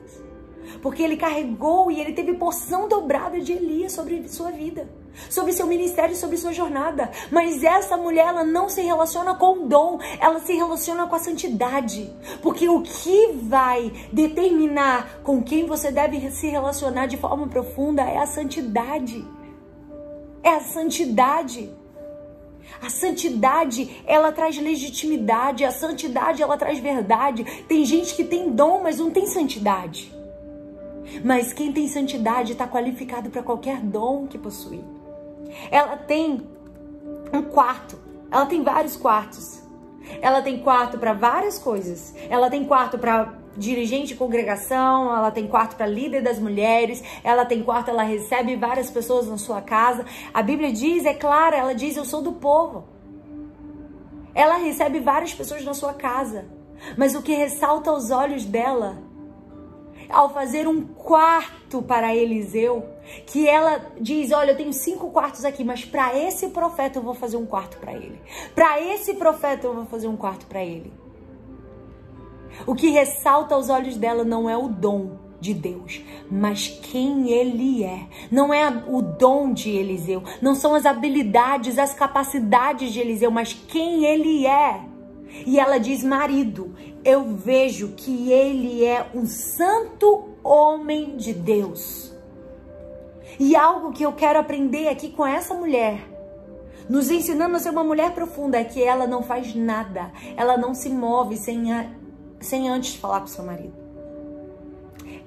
[0.82, 4.88] Porque ele carregou e ele teve porção dobrada de Elias sobre sua vida
[5.28, 7.10] sobre seu ministério, sobre sua jornada.
[7.30, 11.18] Mas essa mulher, ela não se relaciona com o dom, ela se relaciona com a
[11.18, 12.10] santidade.
[12.42, 18.18] Porque o que vai determinar com quem você deve se relacionar de forma profunda é
[18.18, 19.26] a santidade.
[20.42, 21.70] É a santidade.
[22.80, 27.44] A santidade, ela traz legitimidade, a santidade, ela traz verdade.
[27.68, 30.19] Tem gente que tem dom, mas não tem santidade.
[31.24, 34.82] Mas quem tem santidade está qualificado para qualquer dom que possui.
[35.70, 36.46] Ela tem
[37.32, 37.98] um quarto.
[38.30, 39.62] Ela tem vários quartos.
[40.20, 42.14] Ela tem quarto para várias coisas.
[42.28, 47.44] Ela tem quarto para dirigente de congregação, ela tem quarto para líder das mulheres, ela
[47.44, 50.04] tem quarto, ela recebe várias pessoas na sua casa.
[50.32, 52.84] A Bíblia diz, é clara, ela diz: Eu sou do povo.
[54.34, 56.46] Ela recebe várias pessoas na sua casa.
[56.96, 58.98] Mas o que ressalta aos olhos dela
[60.12, 62.84] ao fazer um quarto para Eliseu,
[63.26, 67.14] que ela diz: Olha, eu tenho cinco quartos aqui, mas para esse profeta eu vou
[67.14, 68.20] fazer um quarto para ele.
[68.54, 70.92] Para esse profeta eu vou fazer um quarto para ele.
[72.66, 77.82] O que ressalta aos olhos dela não é o dom de Deus, mas quem ele
[77.82, 78.06] é.
[78.30, 83.52] Não é o dom de Eliseu, não são as habilidades, as capacidades de Eliseu, mas
[83.52, 84.89] quem ele é.
[85.46, 92.14] E ela diz: marido, eu vejo que ele é um santo homem de Deus.
[93.38, 96.00] E algo que eu quero aprender aqui com essa mulher,
[96.88, 100.74] nos ensinando a ser uma mulher profunda, é que ela não faz nada, ela não
[100.74, 101.86] se move sem, a,
[102.40, 103.80] sem antes falar com seu marido.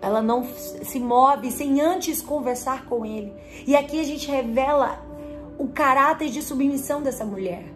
[0.01, 3.33] Ela não se move sem antes conversar com ele.
[3.65, 4.99] E aqui a gente revela
[5.57, 7.72] o caráter de submissão dessa mulher.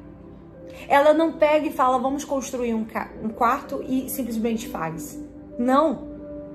[0.88, 2.86] Ela não pega e fala, vamos construir um,
[3.24, 5.20] um quarto e simplesmente faz.
[5.58, 6.08] Não.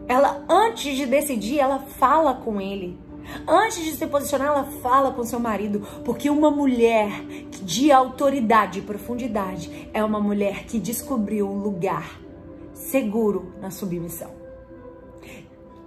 [0.09, 2.99] Ela, antes de decidir, ela fala com ele.
[3.47, 7.25] Antes de se posicionar, ela fala com seu marido, porque uma mulher
[7.63, 12.21] de autoridade e profundidade é uma mulher que descobriu um lugar
[12.75, 14.31] seguro na submissão.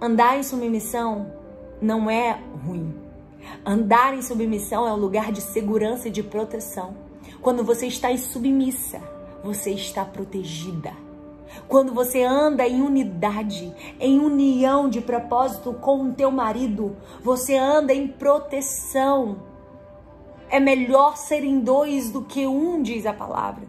[0.00, 1.32] Andar em submissão
[1.80, 2.94] não é ruim.
[3.64, 7.05] Andar em submissão é um lugar de segurança e de proteção.
[7.46, 9.00] Quando você está submissa,
[9.44, 10.92] você está protegida.
[11.68, 17.94] Quando você anda em unidade, em união de propósito com o teu marido, você anda
[17.94, 19.42] em proteção.
[20.50, 23.62] É melhor serem dois do que um, diz a palavra.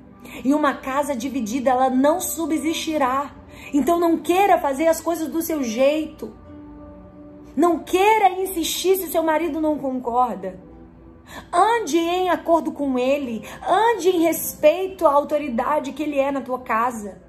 [0.44, 3.30] E uma casa dividida, ela não subsistirá.
[3.72, 6.34] Então não queira fazer as coisas do seu jeito.
[7.56, 10.66] Não queira insistir se seu marido não concorda.
[11.52, 16.60] Ande em acordo com ele, ande em respeito à autoridade que ele é na tua
[16.60, 17.22] casa.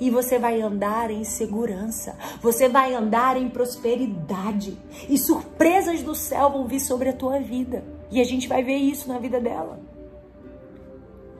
[0.00, 4.78] E você vai andar em segurança, você vai andar em prosperidade.
[5.08, 7.84] E surpresas do céu vão vir sobre a tua vida.
[8.10, 9.80] E a gente vai ver isso na vida dela.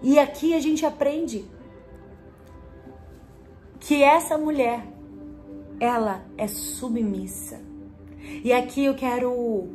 [0.02, 1.44] E aqui a gente aprende
[3.78, 4.86] que essa mulher,
[5.78, 7.60] ela é submissa.
[8.44, 9.68] E aqui eu quero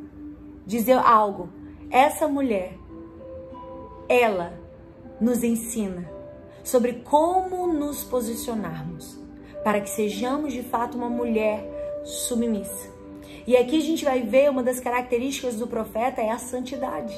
[0.65, 1.49] dizer algo.
[1.89, 2.77] Essa mulher,
[4.09, 4.59] ela
[5.19, 6.09] nos ensina
[6.63, 9.19] sobre como nos posicionarmos
[9.63, 11.63] para que sejamos de fato uma mulher
[12.03, 12.93] submissa.
[13.47, 17.13] E aqui a gente vai ver uma das características do profeta é a santidade.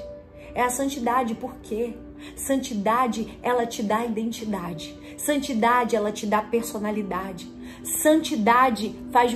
[0.53, 1.93] É a santidade por quê?
[2.36, 4.97] Santidade, ela te dá identidade.
[5.18, 7.49] Santidade, ela te dá personalidade.
[7.84, 9.36] Santidade faz,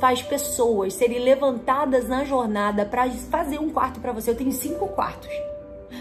[0.00, 4.30] faz pessoas serem levantadas na jornada para fazer um quarto para você.
[4.30, 5.28] Eu tenho cinco quartos.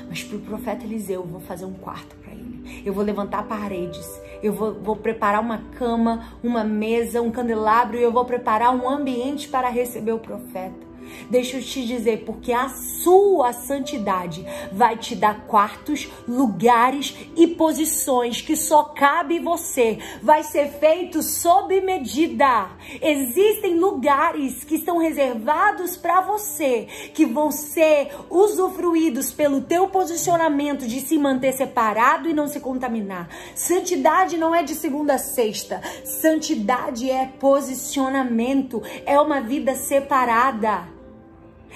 [0.08, 2.84] Mas para o profeta Eliseu, eu vou fazer um quarto para ele.
[2.86, 4.08] Eu vou levantar paredes.
[4.42, 7.98] Eu vou, vou preparar uma cama, uma mesa, um candelabro.
[7.98, 10.87] E eu vou preparar um ambiente para receber o profeta.
[11.30, 18.42] Deixa eu te dizer, porque a sua santidade vai te dar quartos, lugares e posições
[18.42, 20.00] que só cabe você.
[20.22, 22.70] Vai ser feito sob medida.
[23.02, 31.02] Existem lugares que estão reservados para você, que vão ser usufruídos pelo teu posicionamento de
[31.02, 33.30] se manter separado e não se contaminar.
[33.56, 35.82] Santidade não é de segunda a sexta.
[36.04, 40.97] Santidade é posicionamento, é uma vida separada.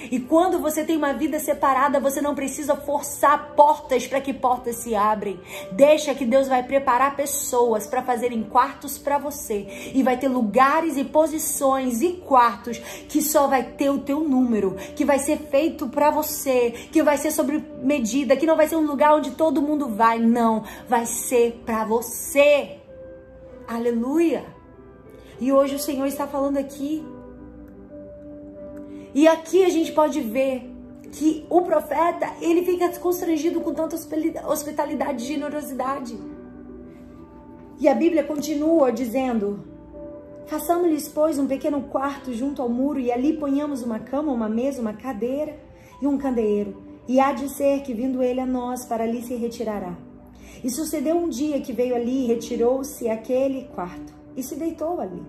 [0.10, 4.78] E quando você tem uma vida separada, você não precisa forçar portas para que portas
[4.78, 5.40] se abrem.
[5.72, 10.98] Deixa que Deus vai preparar pessoas para fazerem quartos para você e vai ter lugares
[10.98, 12.78] e posições e quartos
[13.10, 17.18] que só vai ter o teu número, que vai ser feito para você, que vai
[17.18, 21.06] ser sobre medida, que não vai ser um lugar onde todo mundo vai, não, vai
[21.06, 22.78] ser para você.
[23.68, 24.46] Aleluia.
[25.40, 27.04] E hoje o Senhor está falando aqui
[29.14, 30.70] e aqui a gente pode ver
[31.12, 33.96] que o profeta, ele fica constrangido com tanta
[34.48, 36.18] hospitalidade e generosidade.
[37.80, 39.60] E a Bíblia continua dizendo:
[40.46, 44.82] Façamos-lhes, pois, um pequeno quarto junto ao muro e ali ponhamos uma cama, uma mesa,
[44.82, 45.58] uma cadeira
[46.02, 46.82] e um candeeiro.
[47.08, 49.98] E há de ser que, vindo ele a nós, para ali se retirará.
[50.64, 55.22] E sucedeu um dia que veio ali e retirou-se aquele quarto e se deitou ali.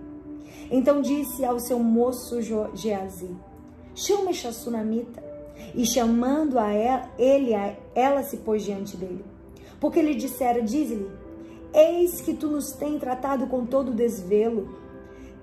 [0.69, 3.35] Então disse ao seu moço Geazi,
[3.95, 5.23] chama a sunamita.
[5.75, 9.23] E chamando a ela, ele, a ela se pôs diante dele.
[9.79, 11.09] Porque lhe dissera, diz-lhe,
[11.73, 14.83] eis que tu nos tem tratado com todo desvelo.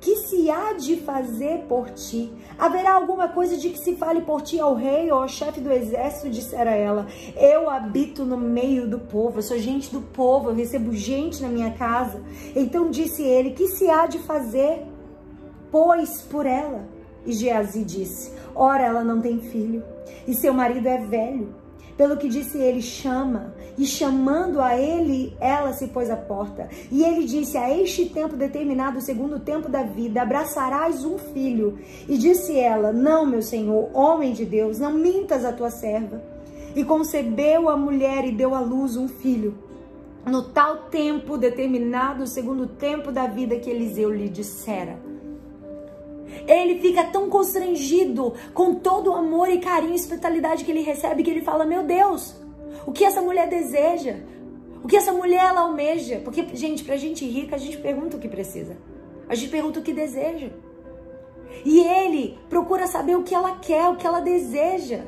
[0.01, 2.33] Que se há de fazer por ti?
[2.59, 5.71] Haverá alguma coisa de que se fale por ti ao rei ou ao chefe do
[5.71, 6.31] exército?
[6.31, 7.07] Dissera ela.
[7.37, 11.49] Eu habito no meio do povo, eu sou gente do povo, eu recebo gente na
[11.49, 12.23] minha casa.
[12.57, 14.87] Então disse ele: Que se há de fazer?
[15.71, 16.89] Pois por ela.
[17.25, 19.83] E Geazi disse: Ora, ela não tem filho,
[20.27, 21.55] e seu marido é velho.
[22.01, 23.55] Pelo que disse ele, chama.
[23.77, 26.67] E chamando a ele, ela se pôs à porta.
[26.91, 31.79] E ele disse: A este tempo determinado, segundo o tempo da vida, abraçarás um filho.
[32.09, 36.23] E disse ela: Não, meu senhor, homem de Deus, não mintas a tua serva.
[36.75, 39.59] E concebeu a mulher e deu à luz um filho.
[40.25, 45.10] No tal tempo determinado, segundo o tempo da vida que Eliseu lhe dissera.
[46.47, 51.23] Ele fica tão constrangido com todo o amor e carinho e hospitalidade que ele recebe
[51.23, 52.35] que ele fala: Meu Deus,
[52.87, 54.17] o que essa mulher deseja?
[54.83, 56.21] O que essa mulher ela almeja?
[56.25, 58.77] Porque, gente, pra gente rica, a gente pergunta o que precisa.
[59.29, 60.51] A gente pergunta o que deseja.
[61.65, 65.05] E ele procura saber o que ela quer, o que ela deseja.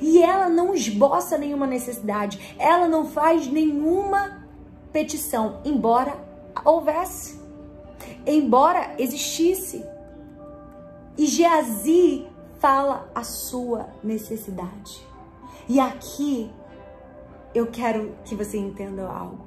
[0.00, 4.46] E ela não esboça nenhuma necessidade, ela não faz nenhuma
[4.92, 6.16] petição, embora
[6.64, 7.40] houvesse,
[8.26, 9.84] embora existisse.
[11.20, 12.26] E Geazi
[12.60, 15.06] fala a sua necessidade.
[15.68, 16.50] E aqui
[17.54, 19.46] eu quero que você entenda algo.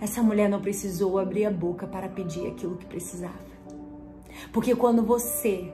[0.00, 3.38] Essa mulher não precisou abrir a boca para pedir aquilo que precisava.
[4.52, 5.72] Porque quando você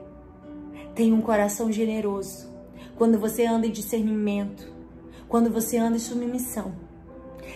[0.93, 2.47] tem um coração generoso,
[2.95, 4.71] quando você anda em discernimento,
[5.27, 6.75] quando você anda em submissão,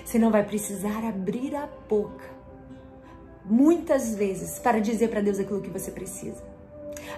[0.04, 2.26] você não vai precisar abrir a boca
[3.46, 6.51] muitas vezes para dizer para Deus aquilo que você precisa.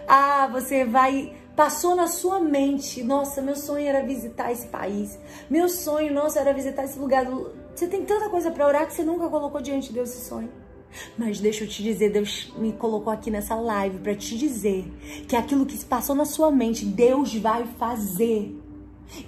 [0.07, 5.19] Ah, você vai passou na sua mente, nossa, meu sonho era visitar esse país.
[5.49, 7.25] Meu sonho, nossa, era visitar esse lugar.
[7.73, 10.49] Você tem tanta coisa para orar que você nunca colocou diante de Deus esse sonho.
[11.17, 14.85] Mas deixa eu te dizer, Deus me colocou aqui nessa live para te dizer
[15.27, 18.59] que aquilo que passou na sua mente, Deus vai fazer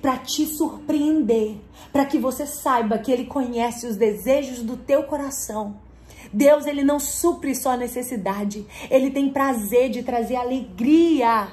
[0.01, 1.57] para te surpreender,
[1.91, 5.84] para que você saiba que ele conhece os desejos do teu coração.
[6.35, 11.47] Deus, ele não supre só a necessidade, ele tem prazer de trazer alegria.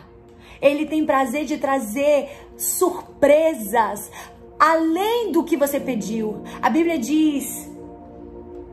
[0.61, 4.11] Ele tem prazer de trazer surpresas
[4.59, 6.43] além do que você pediu.
[6.61, 7.71] A Bíblia diz: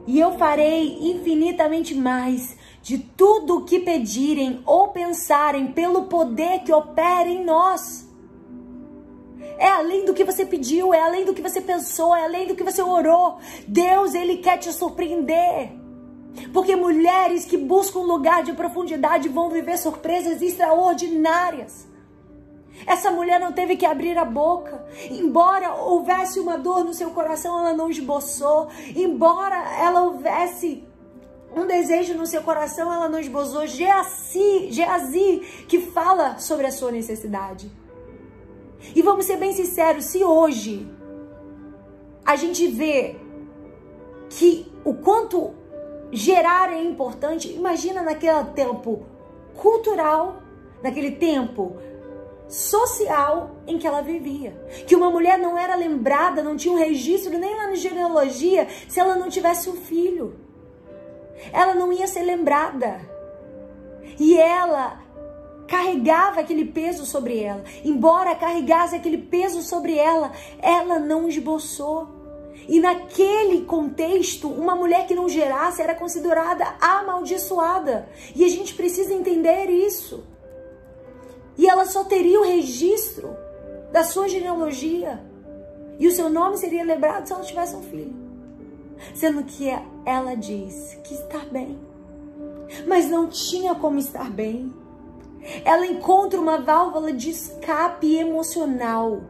[0.08, 6.74] "E eu farei infinitamente mais de tudo o que pedirem ou pensarem pelo poder que
[6.74, 8.10] opera em nós."
[9.60, 12.56] É além do que você pediu, é além do que você pensou, é além do
[12.56, 13.38] que você orou.
[13.68, 15.79] Deus, ele quer te surpreender.
[16.54, 21.88] Porque mulheres que buscam um lugar de profundidade vão viver surpresas extraordinárias.
[22.86, 24.86] Essa mulher não teve que abrir a boca.
[25.10, 28.70] Embora houvesse uma dor no seu coração, ela não esboçou.
[28.96, 30.84] Embora ela houvesse
[31.56, 33.66] um desejo no seu coração, ela não esbozou.
[33.66, 37.72] Geazi, Geazi que fala sobre a sua necessidade.
[38.96, 40.90] E vamos ser bem sinceros, se hoje
[42.26, 43.18] a gente vê
[44.30, 45.54] que o quanto
[46.12, 49.06] gerar é importante, imagina naquele tempo
[49.56, 50.42] cultural,
[50.82, 51.78] naquele tempo
[52.48, 54.52] social em que ela vivia.
[54.88, 59.00] Que uma mulher não era lembrada, não tinha um registro nem lá na genealogia se
[59.00, 60.36] ela não tivesse um filho.
[61.54, 63.00] Ela não ia ser lembrada.
[64.20, 65.00] E ela
[65.68, 67.64] carregava aquele peso sobre ela.
[67.86, 72.19] Embora carregasse aquele peso sobre ela, ela não esboçou.
[72.70, 78.08] E naquele contexto, uma mulher que não gerasse era considerada amaldiçoada.
[78.36, 80.24] E a gente precisa entender isso.
[81.58, 83.36] E ela só teria o registro
[83.92, 85.20] da sua genealogia.
[85.98, 88.14] E o seu nome seria lembrado se ela tivesse um filho.
[89.16, 89.68] Sendo que
[90.06, 91.76] ela diz que está bem.
[92.88, 94.72] Mas não tinha como estar bem.
[95.66, 99.22] Ela encontra uma válvula de escape emocional.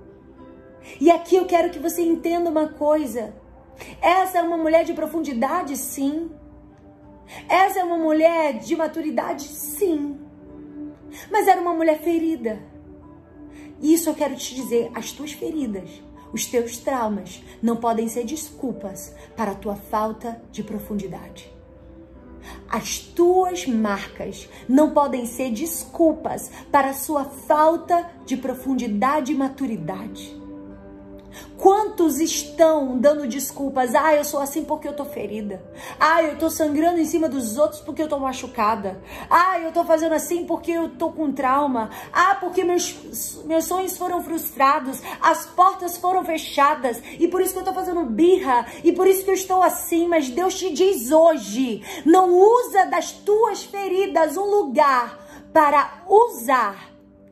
[0.99, 3.33] E aqui eu quero que você entenda uma coisa.
[4.01, 6.31] Essa é uma mulher de profundidade, sim.
[7.47, 10.19] Essa é uma mulher de maturidade, sim.
[11.31, 12.59] Mas era uma mulher ferida.
[13.81, 16.01] E isso eu quero te dizer: as tuas feridas,
[16.33, 21.51] os teus traumas, não podem ser desculpas para a tua falta de profundidade.
[22.69, 30.38] As tuas marcas não podem ser desculpas para a sua falta de profundidade e maturidade.
[31.57, 33.93] Quantos estão dando desculpas?
[33.93, 35.61] Ah, eu sou assim porque eu tô ferida.
[35.99, 39.01] Ah, eu tô sangrando em cima dos outros porque eu tô machucada.
[39.29, 41.89] Ah, eu tô fazendo assim porque eu tô com trauma.
[42.13, 45.01] Ah, porque meus, meus sonhos foram frustrados.
[45.21, 47.01] As portas foram fechadas.
[47.19, 48.65] E por isso que eu tô fazendo birra.
[48.83, 50.07] E por isso que eu estou assim.
[50.07, 55.19] Mas Deus te diz hoje: não usa das tuas feridas um lugar
[55.51, 56.89] para usar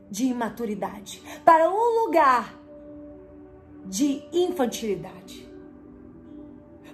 [0.10, 1.22] de imaturidade.
[1.46, 2.57] Para um lugar
[3.90, 5.48] de infantilidade.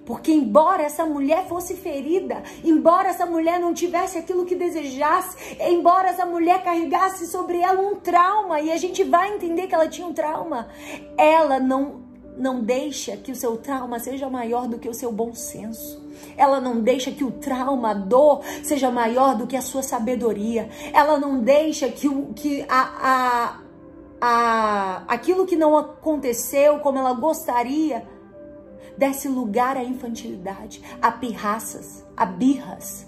[0.06, 6.10] Porque, embora essa mulher fosse ferida, embora essa mulher não tivesse aquilo que desejasse, embora
[6.10, 10.06] essa mulher carregasse sobre ela um trauma, e a gente vai entender que ela tinha
[10.06, 10.68] um trauma,
[11.18, 12.02] ela não,
[12.38, 16.04] não deixa que o seu trauma seja maior do que o seu bom senso.
[16.36, 20.70] Ela não deixa que o trauma, a dor, seja maior do que a sua sabedoria.
[20.94, 23.62] Ela não deixa que, o, que a, a
[24.26, 28.08] a, aquilo que não aconteceu como ela gostaria,
[28.98, 33.06] desse lugar à infantilidade, a pirraças, a birras.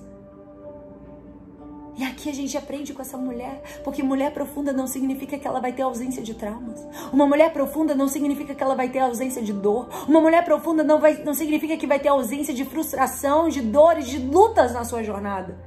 [1.96, 5.62] E aqui a gente aprende com essa mulher, porque mulher profunda não significa que ela
[5.62, 6.86] vai ter ausência de traumas.
[7.14, 9.88] Uma mulher profunda não significa que ela vai ter ausência de dor.
[10.10, 14.08] Uma mulher profunda não, vai, não significa que vai ter ausência de frustração, de dores,
[14.08, 15.58] de lutas na sua jornada.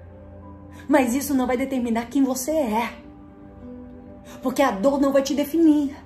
[0.86, 3.07] Mas isso não vai determinar quem você é.
[4.42, 5.96] Porque a dor não vai te definir.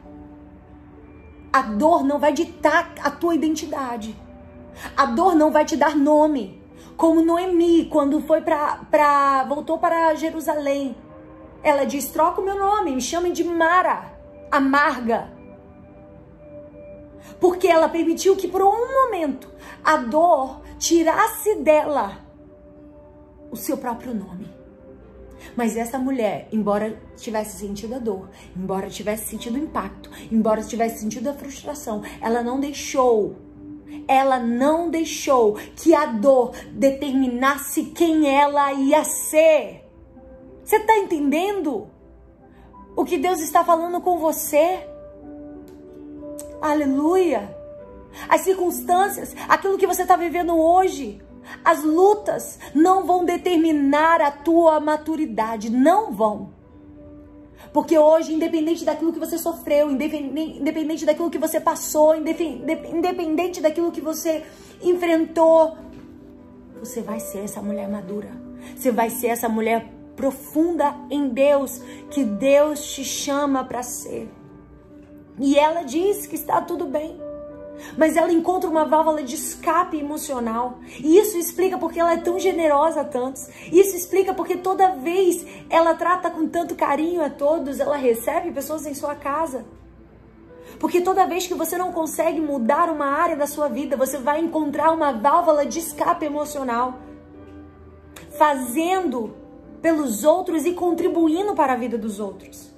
[1.52, 4.16] A dor não vai ditar a tua identidade.
[4.96, 6.62] A dor não vai te dar nome.
[6.96, 10.96] Como Noemi, quando foi para voltou para Jerusalém.
[11.62, 14.12] Ela diz: troca o meu nome, me chamem de Mara,
[14.50, 15.32] amarga.
[17.40, 19.48] Porque ela permitiu que por um momento
[19.84, 22.18] a dor tirasse dela
[23.50, 24.51] o seu próprio nome.
[25.56, 31.00] Mas essa mulher, embora tivesse sentido a dor, embora tivesse sentido o impacto, embora tivesse
[31.00, 33.36] sentido a frustração, ela não deixou
[34.08, 39.84] ela não deixou que a dor determinasse quem ela ia ser.
[40.64, 41.88] Você está entendendo
[42.96, 44.86] o que Deus está falando com você?
[46.60, 47.56] Aleluia!
[48.28, 51.20] As circunstâncias, aquilo que você está vivendo hoje,
[51.64, 56.50] as lutas não vão determinar a tua maturidade, não vão.
[57.72, 64.00] Porque hoje, independente daquilo que você sofreu, independente daquilo que você passou, independente daquilo que
[64.00, 64.44] você
[64.82, 65.76] enfrentou,
[66.78, 68.30] você vai ser essa mulher madura.
[68.76, 71.80] Você vai ser essa mulher profunda em Deus,
[72.10, 74.28] que Deus te chama para ser.
[75.38, 77.18] E ela diz que está tudo bem
[77.96, 80.78] mas ela encontra uma válvula de escape emocional.
[80.98, 83.48] E isso explica porque ela é tão generosa a tantos.
[83.70, 88.86] Isso explica porque toda vez ela trata com tanto carinho a todos, ela recebe pessoas
[88.86, 89.64] em sua casa.
[90.78, 94.40] Porque toda vez que você não consegue mudar uma área da sua vida, você vai
[94.40, 96.98] encontrar uma válvula de escape emocional.
[98.36, 99.36] Fazendo
[99.80, 102.70] pelos outros e contribuindo para a vida dos outros.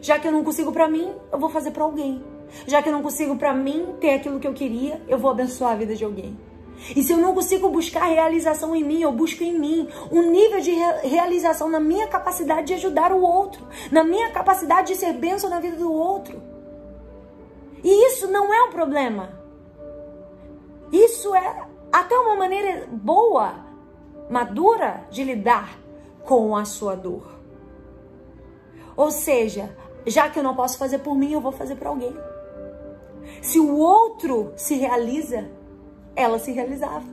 [0.00, 2.31] Já que eu não consigo para mim, eu vou fazer para alguém.
[2.66, 5.72] Já que eu não consigo para mim ter aquilo que eu queria, eu vou abençoar
[5.72, 6.36] a vida de alguém.
[6.96, 10.60] E se eu não consigo buscar realização em mim, eu busco em mim um nível
[10.60, 10.72] de
[11.06, 15.60] realização na minha capacidade de ajudar o outro, na minha capacidade de ser bênção na
[15.60, 16.42] vida do outro.
[17.84, 19.30] E isso não é um problema.
[20.90, 23.54] Isso é até uma maneira boa,
[24.28, 25.78] madura de lidar
[26.24, 27.38] com a sua dor.
[28.96, 29.76] Ou seja,
[30.06, 32.14] já que eu não posso fazer por mim, eu vou fazer para alguém.
[33.42, 35.50] Se o outro se realiza,
[36.14, 37.04] ela se realizava.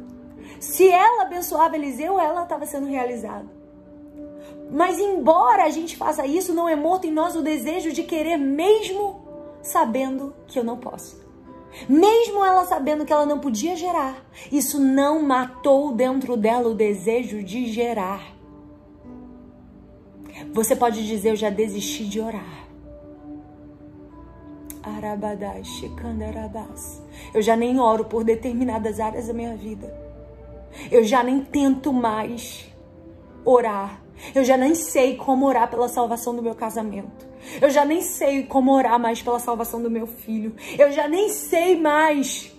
[0.60, 3.48] Se ela abençoava Eliseu, ela estava sendo realizada.
[4.72, 8.38] Mas embora a gente faça isso, não é morto em nós o desejo de querer
[8.38, 9.22] mesmo
[9.64, 11.20] sabendo que eu não posso.
[11.88, 17.44] Mesmo ela sabendo que ela não podia gerar, isso não matou dentro dela o desejo
[17.44, 18.36] de gerar.
[20.54, 22.69] Você pode dizer: Eu já desisti de orar.
[27.34, 29.94] Eu já nem oro por determinadas áreas da minha vida.
[30.92, 32.70] Eu já nem tento mais
[33.44, 34.02] orar.
[34.36, 37.28] Eu já nem sei como orar pela salvação do meu casamento.
[37.62, 40.56] Eu já nem sei como orar mais pela salvação do meu filho.
[40.78, 42.54] Eu já nem sei mais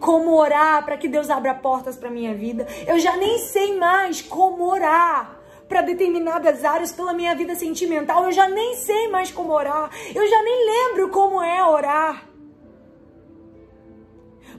[0.00, 2.66] como orar para que Deus abra portas para minha vida.
[2.86, 5.37] Eu já nem sei mais como orar
[5.68, 8.24] para determinadas áreas pela minha vida sentimental.
[8.24, 9.90] Eu já nem sei mais como orar.
[10.14, 12.26] Eu já nem lembro como é orar.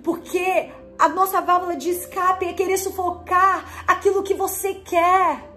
[0.03, 5.49] Porque a nossa válvula de escape é querer sufocar aquilo que você quer.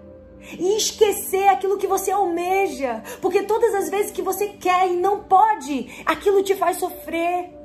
[0.59, 3.01] E esquecer aquilo que você almeja.
[3.21, 7.62] Porque todas as vezes que você quer e não pode, aquilo te faz sofrer.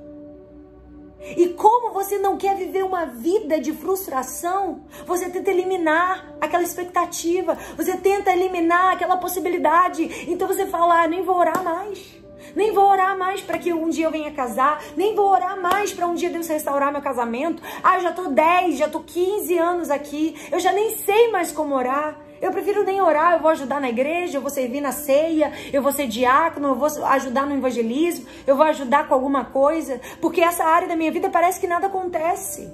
[1.21, 7.57] E como você não quer viver uma vida de frustração, você tenta eliminar aquela expectativa,
[7.77, 10.27] você tenta eliminar aquela possibilidade.
[10.29, 12.19] Então você fala: ah, nem vou orar mais.
[12.55, 14.83] Nem vou orar mais para que um dia eu venha casar.
[14.97, 17.63] Nem vou orar mais para um dia Deus restaurar meu casamento.
[17.83, 20.35] Ah, eu já tô 10, já tô 15 anos aqui.
[20.51, 22.28] Eu já nem sei mais como orar.
[22.41, 25.83] Eu prefiro nem orar, eu vou ajudar na igreja, eu vou servir na ceia, eu
[25.83, 30.41] vou ser diácono, eu vou ajudar no evangelismo, eu vou ajudar com alguma coisa, porque
[30.41, 32.73] essa área da minha vida parece que nada acontece.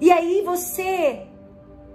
[0.00, 1.26] E aí você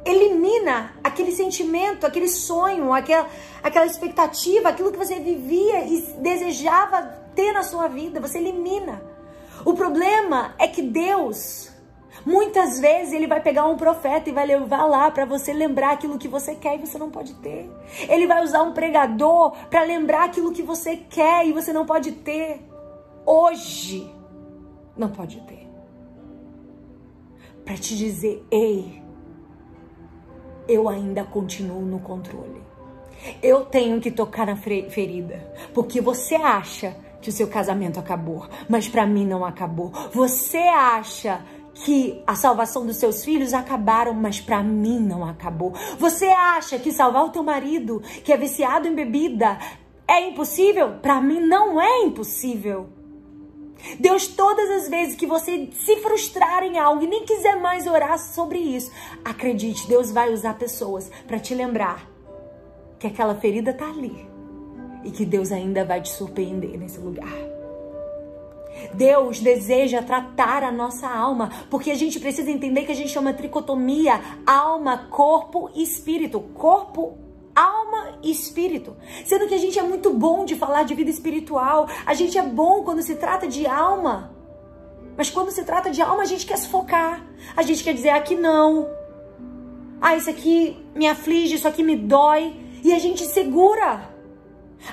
[0.06, 3.28] elimina aquele sentimento, aquele sonho, aquela,
[3.64, 7.02] aquela expectativa, aquilo que você vivia e desejava
[7.34, 9.02] ter na sua vida, você elimina.
[9.66, 11.73] O problema é que Deus
[12.26, 16.18] Muitas vezes ele vai pegar um profeta e vai levar lá para você lembrar aquilo
[16.18, 17.70] que você quer e você não pode ter.
[18.08, 22.12] Ele vai usar um pregador para lembrar aquilo que você quer e você não pode
[22.12, 22.62] ter.
[23.26, 24.14] Hoje
[24.96, 25.68] não pode ter.
[27.66, 29.02] Para te dizer, ei,
[30.68, 32.62] eu ainda continuo no controle.
[33.42, 38.88] Eu tenho que tocar na ferida, porque você acha que o seu casamento acabou, mas
[38.90, 39.92] para mim não acabou.
[40.12, 41.42] Você acha
[41.74, 45.74] que a salvação dos seus filhos acabaram, mas para mim não acabou.
[45.98, 49.58] Você acha que salvar o teu marido, que é viciado em bebida,
[50.08, 51.00] É impossível?
[51.02, 52.90] Para mim não é impossível.
[54.00, 58.18] Deus, todas as vezes que você se frustrar em algo e nem quiser mais orar
[58.20, 58.92] sobre isso,
[59.26, 62.08] acredite, Deus vai usar pessoas para te lembrar
[63.00, 64.28] que aquela ferida tá ali
[65.04, 67.53] e que Deus ainda vai te surpreender nesse lugar.
[68.94, 73.34] Deus deseja tratar a nossa alma, porque a gente precisa entender que a gente chama
[73.34, 76.40] tricotomia alma, corpo e espírito.
[76.54, 77.18] Corpo,
[77.56, 78.96] alma e espírito.
[79.26, 82.44] Sendo que a gente é muito bom de falar de vida espiritual, a gente é
[82.44, 84.32] bom quando se trata de alma.
[85.16, 87.26] Mas quando se trata de alma, a gente quer se focar.
[87.56, 88.90] A gente quer dizer aqui não.
[90.02, 92.56] Ah, isso aqui me aflige, isso aqui me dói.
[92.84, 94.13] E a gente segura.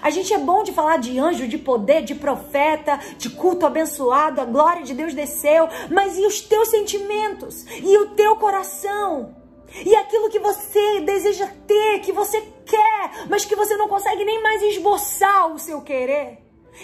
[0.03, 4.41] A gente é bom de falar de anjo, de poder, de profeta, de culto abençoado,
[4.41, 7.67] a glória de Deus desceu, mas e os teus sentimentos?
[7.83, 9.35] E o teu coração?
[9.85, 14.43] E aquilo que você deseja ter, que você quer, mas que você não consegue nem
[14.43, 16.39] mais esboçar o seu querer?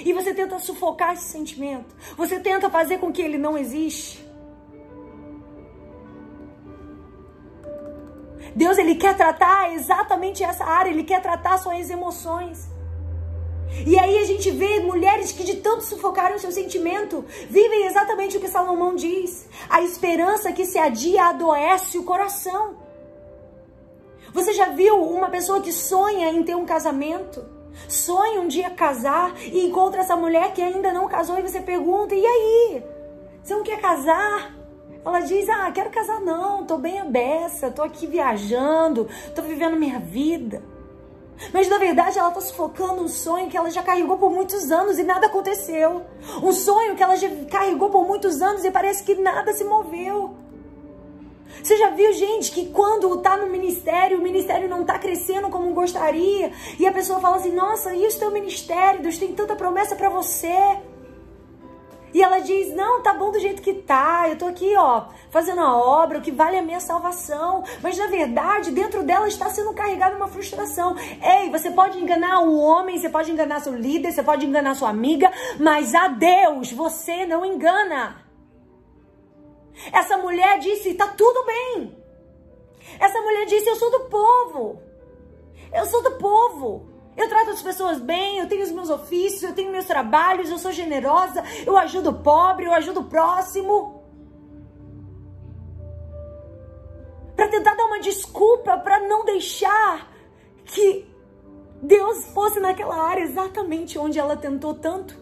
[0.05, 1.95] E você tenta sufocar esse sentimento.
[2.17, 4.25] Você tenta fazer com que ele não existe.
[8.55, 12.69] Deus ele quer tratar exatamente essa área, ele quer tratar suas emoções.
[13.87, 18.37] E aí a gente vê mulheres que de tanto sufocaram o seu sentimento, vivem exatamente
[18.37, 19.49] o que Salomão diz.
[19.69, 22.77] A esperança que se adia adoece o coração.
[24.33, 27.45] Você já viu uma pessoa que sonha em ter um casamento?
[27.89, 32.15] Sonha um dia casar e encontra essa mulher que ainda não casou e você pergunta:
[32.15, 32.83] "E aí?
[33.43, 34.55] Você não quer casar?"
[35.05, 40.01] Ela diz: "Ah, quero casar não, tô bem abessa, tô aqui viajando, tô vivendo minha
[40.01, 40.76] vida."
[41.53, 44.99] Mas na verdade ela está sufocando um sonho que ela já carregou por muitos anos
[44.99, 46.03] e nada aconteceu.
[46.43, 50.35] Um sonho que ela já carregou por muitos anos e parece que nada se moveu.
[51.63, 55.73] Você já viu, gente, que quando está no ministério, o ministério não está crescendo como
[55.73, 59.03] gostaria, e a pessoa fala assim: Nossa, e o teu ministério?
[59.03, 60.77] Deus tem tanta promessa para você.
[62.17, 64.27] E ela diz: Não, tá bom do jeito que tá.
[64.27, 67.63] Eu tô aqui, ó, fazendo a obra, o que vale é a minha salvação.
[67.83, 70.97] Mas na verdade, dentro dela está sendo carregada uma frustração.
[71.23, 74.89] Ei, você pode enganar o homem, você pode enganar seu líder, você pode enganar sua
[74.89, 78.25] amiga, mas a Deus você não engana.
[79.93, 82.03] Essa mulher disse: Tá tudo bem.
[82.99, 84.81] Essa mulher disse: Eu sou do povo.
[85.71, 86.96] Eu sou do povo.
[87.17, 90.59] Eu trato as pessoas bem, eu tenho os meus ofícios, eu tenho meus trabalhos, eu
[90.59, 94.05] sou generosa, eu ajudo o pobre, eu ajudo o próximo.
[97.35, 100.11] Para tentar dar uma desculpa para não deixar
[100.65, 101.07] que
[101.83, 105.17] Deus fosse naquela área exatamente onde ela tentou tanto,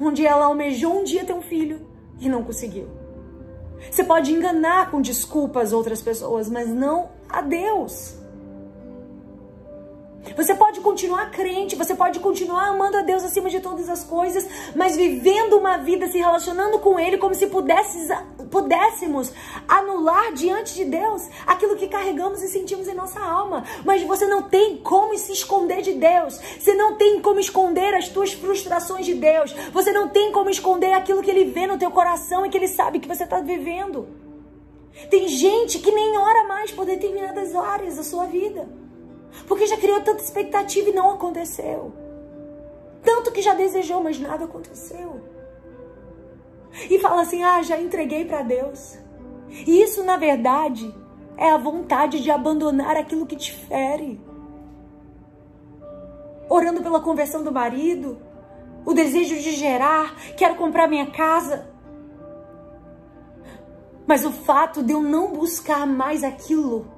[0.00, 1.88] onde ela almejou um dia ter um filho
[2.20, 2.88] e não conseguiu.
[3.90, 8.25] Você pode enganar com desculpas outras pessoas, mas não a Deus.
[10.34, 14.46] Você pode continuar crente, você pode continuar amando a Deus acima de todas as coisas,
[14.74, 19.32] mas vivendo uma vida, se relacionando com Ele como se pudéssemos
[19.68, 23.64] anular diante de Deus aquilo que carregamos e sentimos em nossa alma.
[23.84, 26.38] Mas você não tem como se esconder de Deus.
[26.58, 29.52] Você não tem como esconder as tuas frustrações de Deus.
[29.72, 32.68] Você não tem como esconder aquilo que Ele vê no teu coração e que Ele
[32.68, 34.08] sabe que você está vivendo.
[35.10, 38.66] Tem gente que nem ora mais por determinadas áreas da sua vida.
[39.46, 41.92] Porque já criou tanta expectativa e não aconteceu.
[43.02, 45.20] Tanto que já desejou, mas nada aconteceu.
[46.90, 48.98] E fala assim: ah, já entreguei para Deus.
[49.48, 50.92] E isso, na verdade,
[51.36, 54.20] é a vontade de abandonar aquilo que te fere.
[56.48, 58.18] Orando pela conversão do marido,
[58.84, 61.68] o desejo de gerar, quero comprar minha casa.
[64.06, 66.95] Mas o fato de eu não buscar mais aquilo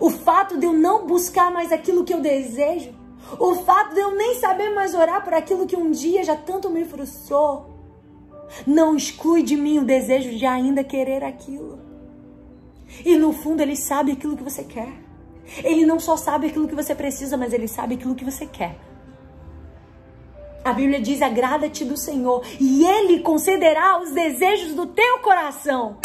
[0.00, 2.94] o fato de eu não buscar mais aquilo que eu desejo,
[3.38, 6.70] o fato de eu nem saber mais orar por aquilo que um dia já tanto
[6.70, 7.74] me frustrou,
[8.66, 11.80] não exclui de mim o desejo de ainda querer aquilo.
[13.04, 14.92] E no fundo ele sabe aquilo que você quer.
[15.62, 18.78] Ele não só sabe aquilo que você precisa, mas ele sabe aquilo que você quer.
[20.66, 25.98] A Bíblia diz: agrada-te do Senhor, e Ele concederá os desejos do teu coração.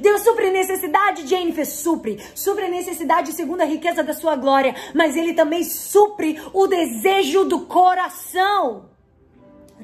[0.00, 2.18] Deus supre necessidade, Jennifer, supre.
[2.34, 4.74] Supre a necessidade segundo a riqueza da sua glória.
[4.94, 8.90] Mas Ele também supre o desejo do coração.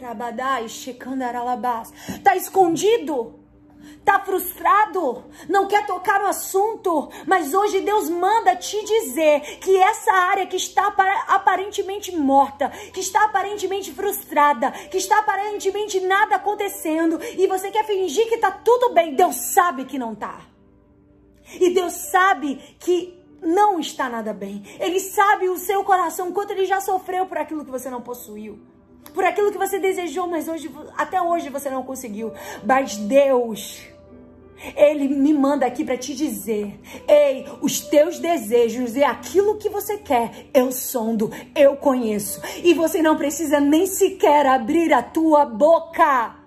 [0.01, 1.93] Rabadai, Shekandaralabás.
[2.09, 3.44] Está escondido
[4.05, 10.13] tá frustrado, não quer tocar no assunto, mas hoje Deus manda te dizer que essa
[10.13, 10.87] área que está
[11.29, 18.29] aparentemente morta, que está aparentemente frustrada, que está aparentemente nada acontecendo e você quer fingir
[18.29, 20.41] que tá tudo bem, Deus sabe que não tá.
[21.61, 24.63] E Deus sabe que não está nada bem.
[24.81, 28.59] Ele sabe o seu coração, quanto ele já sofreu por aquilo que você não possuiu.
[29.13, 32.33] Por aquilo que você desejou, mas hoje, até hoje você não conseguiu.
[32.65, 33.83] Mas Deus,
[34.77, 39.99] Ele me manda aqui para te dizer: ei, os teus desejos e aquilo que você
[39.99, 42.41] quer, eu sondo, eu conheço.
[42.63, 46.45] E você não precisa nem sequer abrir a tua boca.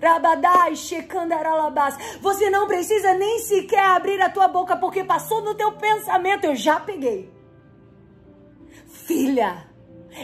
[0.00, 1.96] Rabadai, Shekandaralabás.
[2.20, 6.44] Você não precisa nem sequer abrir a tua boca, porque passou no teu pensamento.
[6.44, 7.32] Eu já peguei.
[8.86, 9.65] Filha,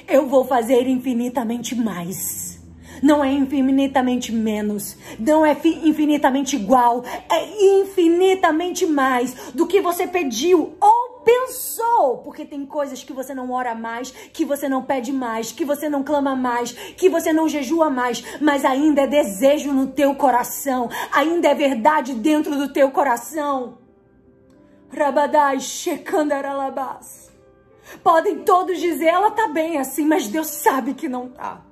[0.09, 2.61] eu vou fazer infinitamente mais.
[3.03, 10.76] Não é infinitamente menos, não é infinitamente igual, é infinitamente mais do que você pediu
[10.80, 15.51] ou pensou, porque tem coisas que você não ora mais, que você não pede mais,
[15.51, 19.88] que você não clama mais, que você não jejua mais, mas ainda é desejo no
[19.88, 23.78] teu coração, ainda é verdade dentro do teu coração.
[24.95, 27.22] Rabadai Shekandaralabas.
[28.03, 31.62] Podem todos dizer, ela tá bem assim, mas Deus sabe que não tá.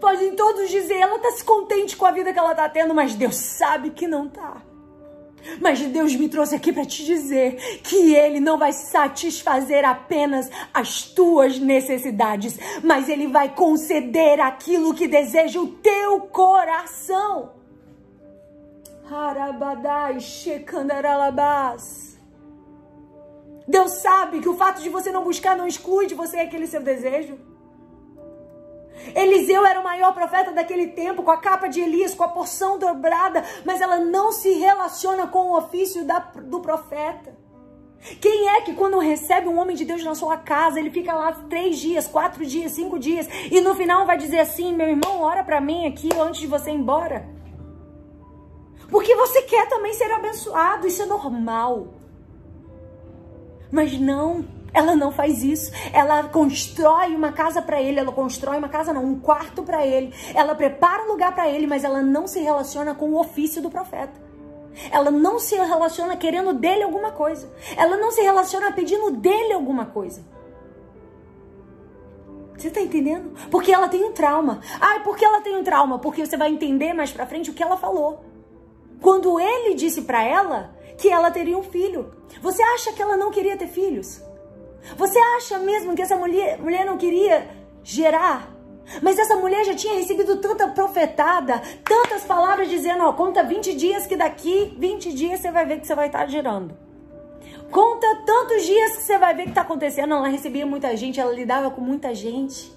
[0.00, 3.14] Podem todos dizer, ela tá se contente com a vida que ela tá tendo, mas
[3.14, 4.62] Deus sabe que não tá.
[5.60, 11.02] Mas Deus me trouxe aqui para te dizer que Ele não vai satisfazer apenas as
[11.02, 17.52] tuas necessidades, mas Ele vai conceder aquilo que deseja o teu coração.
[19.10, 22.09] Harabadai Shekandaralabas.
[23.70, 26.82] Deus sabe que o fato de você não buscar não exclui de você aquele seu
[26.82, 27.38] desejo.
[29.14, 32.78] Eliseu era o maior profeta daquele tempo, com a capa de Elias, com a porção
[32.78, 37.38] dobrada, mas ela não se relaciona com o ofício da, do profeta.
[38.20, 41.30] Quem é que quando recebe um homem de Deus na sua casa, ele fica lá
[41.48, 45.44] três dias, quatro dias, cinco dias, e no final vai dizer assim, meu irmão, ora
[45.44, 47.28] para mim aqui antes de você ir embora.
[48.90, 51.99] Porque você quer também ser abençoado, isso é normal.
[53.70, 55.70] Mas não, ela não faz isso.
[55.92, 60.12] Ela constrói uma casa para ele, ela constrói uma casa não, um quarto para ele.
[60.34, 63.70] Ela prepara um lugar para ele, mas ela não se relaciona com o ofício do
[63.70, 64.30] profeta.
[64.90, 67.52] Ela não se relaciona querendo dele alguma coisa.
[67.76, 70.22] Ela não se relaciona pedindo dele alguma coisa.
[72.56, 73.32] Você tá entendendo?
[73.50, 74.60] Porque ela tem um trauma.
[74.80, 75.98] Ah, por que ela tem um trauma?
[75.98, 78.22] Porque você vai entender mais pra frente o que ela falou.
[79.00, 82.12] Quando ele disse para ela que ela teria um filho.
[82.42, 84.22] Você acha que ela não queria ter filhos?
[84.96, 87.48] Você acha mesmo que essa mulher, mulher não queria
[87.82, 88.54] gerar?
[89.02, 94.06] Mas essa mulher já tinha recebido tanta profetada, tantas palavras dizendo, ó, conta 20 dias
[94.06, 96.76] que daqui 20 dias você vai ver que você vai estar gerando.
[97.70, 100.12] Conta tantos dias que você vai ver que está acontecendo.
[100.12, 102.70] Ela recebia muita gente, ela lidava com muita gente.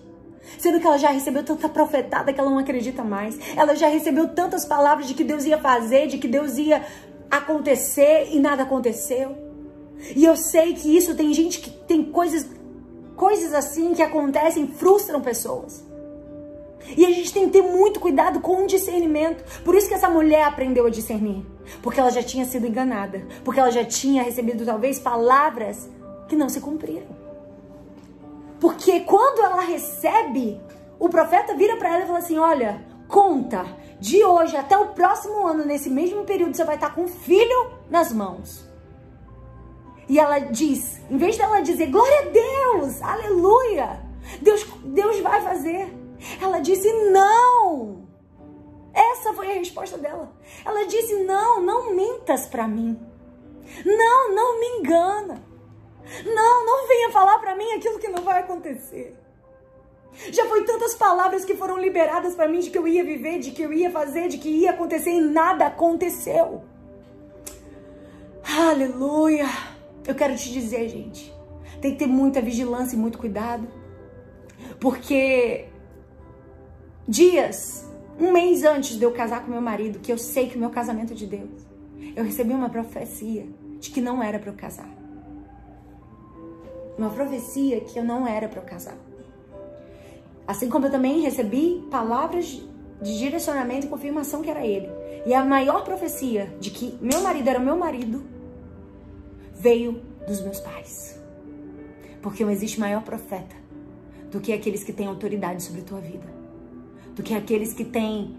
[0.60, 3.40] Sendo que ela já recebeu tanta profetada que ela não acredita mais.
[3.58, 6.86] Ela já recebeu tantas palavras de que Deus ia fazer, de que Deus ia
[7.38, 9.36] acontecer e nada aconteceu.
[10.16, 12.46] E eu sei que isso tem gente que tem coisas,
[13.16, 15.84] coisas assim que acontecem, frustram pessoas.
[16.98, 19.44] E a gente tem que ter muito cuidado com o discernimento.
[19.64, 21.46] Por isso que essa mulher aprendeu a discernir.
[21.82, 23.26] Porque ela já tinha sido enganada.
[23.44, 25.90] Porque ela já tinha recebido talvez palavras
[26.28, 27.08] que não se cumpriram.
[28.60, 30.60] Porque quando ela recebe,
[31.00, 33.66] o profeta vira para ela e fala assim: Olha, conta,
[34.00, 37.72] de hoje até o próximo ano, nesse mesmo período, você vai estar com um filho
[37.90, 38.68] nas mãos.
[40.10, 44.02] E ela diz, em vez dela dizer glória a Deus, aleluia,
[44.42, 45.94] Deus, Deus vai fazer.
[46.42, 48.04] Ela disse não.
[48.94, 50.32] Essa foi a resposta dela.
[50.66, 53.00] Ela disse não, não mintas para mim.
[53.86, 55.44] Não, não me engana.
[56.26, 59.18] Não, não venha falar para mim aquilo que não vai acontecer.
[60.32, 63.52] Já foi tantas palavras que foram liberadas para mim de que eu ia viver, de
[63.52, 66.64] que eu ia fazer, de que ia acontecer e nada aconteceu.
[68.44, 69.48] Aleluia.
[70.06, 71.34] Eu quero te dizer, gente,
[71.82, 73.68] tem que ter muita vigilância e muito cuidado,
[74.80, 75.66] porque
[77.08, 77.90] dias,
[78.20, 80.70] um mês antes de eu casar com meu marido, que eu sei que o meu
[80.70, 81.66] casamento é de Deus,
[82.16, 83.48] eu recebi uma profecia
[83.80, 84.90] de que não era para eu casar.
[86.98, 88.98] Uma profecia que eu não era para eu casar.
[90.48, 92.62] Assim como eu também recebi palavras
[93.02, 94.90] de direcionamento e confirmação que era ele.
[95.26, 98.24] E a maior profecia de que meu marido era meu marido
[99.54, 101.20] veio dos meus pais.
[102.22, 103.56] Porque não existe maior profeta
[104.32, 106.26] do que aqueles que têm autoridade sobre a tua vida.
[107.16, 108.36] Do que aqueles que têm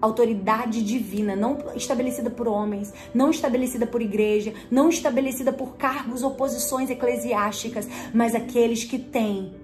[0.00, 6.32] autoridade divina, não estabelecida por homens, não estabelecida por igreja, não estabelecida por cargos ou
[6.32, 9.54] posições eclesiásticas, mas aqueles que têm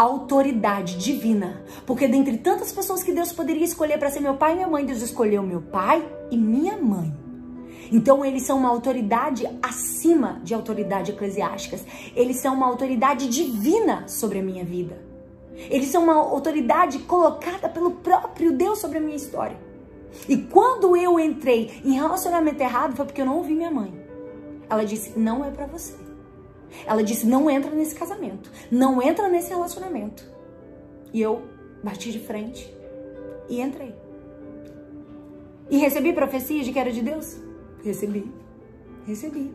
[0.00, 1.62] autoridade divina.
[1.86, 4.84] Porque dentre tantas pessoas que Deus poderia escolher para ser meu pai e minha mãe,
[4.84, 7.14] Deus escolheu meu pai e minha mãe.
[7.92, 11.84] Então eles são uma autoridade acima de autoridade eclesiásticas.
[12.14, 14.96] Eles são uma autoridade divina sobre a minha vida.
[15.68, 19.56] Eles são uma autoridade colocada pelo próprio Deus sobre a minha história.
[20.28, 23.92] E quando eu entrei em relacionamento errado foi porque eu não ouvi minha mãe.
[24.68, 25.99] Ela disse: "Não é para você".
[26.86, 30.24] Ela disse: "Não entra nesse casamento, não entra nesse relacionamento".
[31.12, 31.42] E eu
[31.82, 32.72] bati de frente
[33.48, 33.94] e entrei.
[35.70, 37.36] E recebi profecia de que era de Deus?
[37.84, 38.30] Recebi.
[39.06, 39.54] Recebi.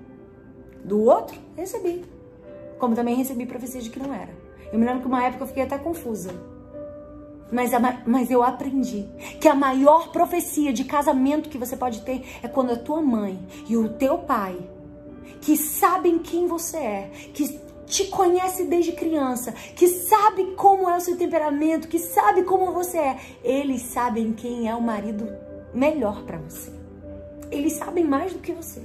[0.83, 1.39] Do outro?
[1.55, 2.05] Recebi.
[2.79, 4.33] Como também recebi profecia de que não era.
[4.71, 6.31] Eu me lembro que uma época eu fiquei até confusa.
[7.51, 9.07] Mas, a, mas eu aprendi
[9.39, 13.39] que a maior profecia de casamento que você pode ter é quando a tua mãe
[13.69, 14.57] e o teu pai,
[15.41, 21.01] que sabem quem você é, que te conhece desde criança, que sabe como é o
[21.01, 25.27] seu temperamento, que sabe como você é, eles sabem quem é o marido
[25.73, 26.71] melhor para você.
[27.51, 28.81] Eles sabem mais do que você.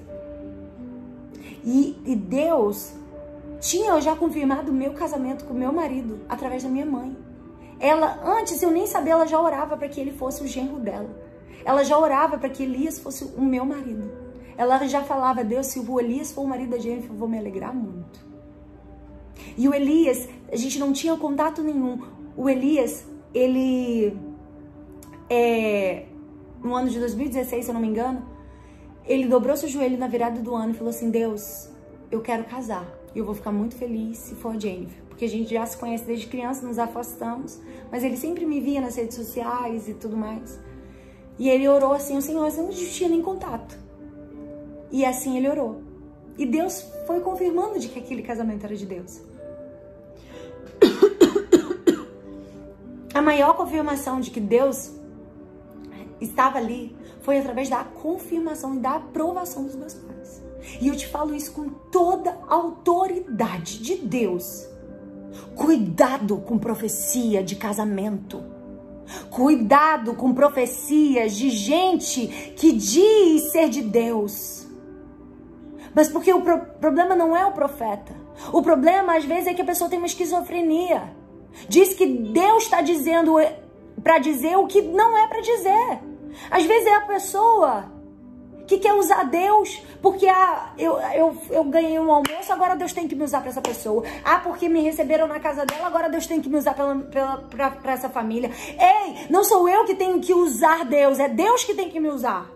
[1.65, 2.93] E, e Deus
[3.61, 7.17] tinha já confirmado o meu casamento com meu marido através da minha mãe.
[7.79, 11.09] Ela, antes eu nem sabia, ela já orava para que ele fosse o genro dela.
[11.65, 14.11] Ela já orava para que Elias fosse o meu marido.
[14.61, 17.39] Ela já falava, Deus, se o Elias for o marido da Jennifer, eu vou me
[17.39, 18.23] alegrar muito.
[19.57, 21.99] E o Elias, a gente não tinha contato nenhum.
[22.37, 24.15] O Elias, ele
[25.31, 26.05] é,
[26.63, 28.23] no ano de 2016, se eu não me engano,
[29.07, 31.71] ele dobrou seu joelho na virada do ano e falou assim: Deus,
[32.11, 32.87] eu quero casar.
[33.15, 35.03] E eu vou ficar muito feliz se for a Jennifer.
[35.09, 37.59] Porque a gente já se conhece desde criança, nos afastamos.
[37.91, 40.61] Mas ele sempre me via nas redes sociais e tudo mais.
[41.39, 43.89] E ele orou assim, o Senhor, você não tinha nem contato.
[44.91, 45.83] E assim ele orou.
[46.37, 49.21] E Deus foi confirmando de que aquele casamento era de Deus.
[53.13, 54.93] A maior confirmação de que Deus
[56.21, 60.43] estava ali foi através da confirmação e da aprovação dos meus pais.
[60.81, 64.67] E eu te falo isso com toda a autoridade de Deus.
[65.55, 68.43] Cuidado com profecia de casamento.
[69.29, 72.27] Cuidado com profecias de gente
[72.57, 74.67] que diz ser de Deus.
[75.95, 78.15] Mas porque o pro problema não é o profeta.
[78.53, 81.03] O problema, às vezes, é que a pessoa tem uma esquizofrenia.
[81.69, 83.35] Diz que Deus está dizendo
[84.03, 85.99] para dizer o que não é para dizer.
[86.51, 87.85] Às vezes é a pessoa
[88.67, 93.09] que quer usar Deus porque ah, eu, eu, eu ganhei um almoço, agora Deus tem
[93.09, 94.05] que me usar para essa pessoa.
[94.25, 98.09] Ah, porque me receberam na casa dela, agora Deus tem que me usar para essa
[98.09, 98.51] família.
[98.79, 102.09] Ei, não sou eu que tenho que usar Deus, é Deus que tem que me
[102.09, 102.49] usar.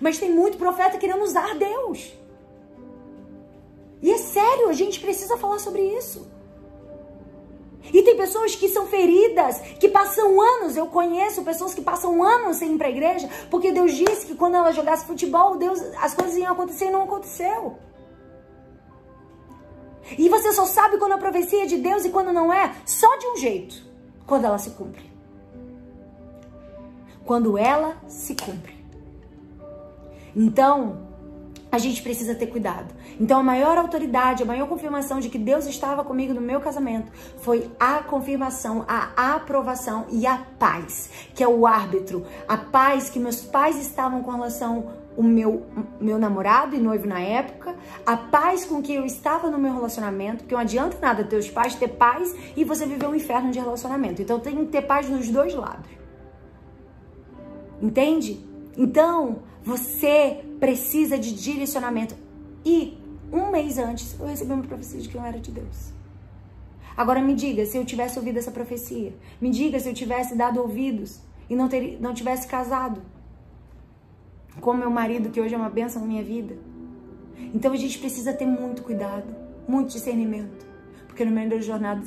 [0.00, 2.16] Mas tem muito profeta querendo usar Deus.
[4.00, 6.26] E é sério, a gente precisa falar sobre isso.
[7.92, 12.58] E tem pessoas que são feridas, que passam anos, eu conheço pessoas que passam anos
[12.58, 16.14] sem ir para a igreja, porque Deus disse que quando ela jogasse futebol, Deus, as
[16.14, 17.78] coisas iam acontecer e não aconteceu.
[20.16, 23.16] E você só sabe quando a profecia é de Deus e quando não é, só
[23.16, 23.82] de um jeito,
[24.26, 25.08] quando ela se cumpre.
[27.24, 28.76] Quando ela se cumpre.
[30.34, 31.08] Então,
[31.70, 32.94] a gente precisa ter cuidado.
[33.20, 37.10] Então, a maior autoridade, a maior confirmação de que Deus estava comigo no meu casamento
[37.38, 42.24] foi a confirmação, a aprovação e a paz, que é o árbitro.
[42.46, 44.86] A paz que meus pais estavam com relação
[45.18, 45.66] o meu,
[46.00, 47.74] meu namorado e noivo na época,
[48.06, 51.74] a paz com que eu estava no meu relacionamento, porque não adianta nada teus pais
[51.74, 54.22] ter paz e você viver um inferno de relacionamento.
[54.22, 55.90] Então tem que ter paz nos dois lados.
[57.82, 58.46] Entende?
[58.76, 62.14] Então, você precisa de direcionamento.
[62.64, 62.96] E
[63.32, 65.92] um mês antes eu recebi uma profecia de que não era de Deus.
[66.96, 69.14] Agora me diga se eu tivesse ouvido essa profecia.
[69.40, 73.00] Me diga se eu tivesse dado ouvidos e não, ter, não tivesse casado
[74.60, 76.56] com meu marido, que hoje é uma benção na minha vida.
[77.54, 79.32] Então a gente precisa ter muito cuidado,
[79.68, 80.66] muito discernimento.
[81.06, 82.02] Porque no meio da jornada,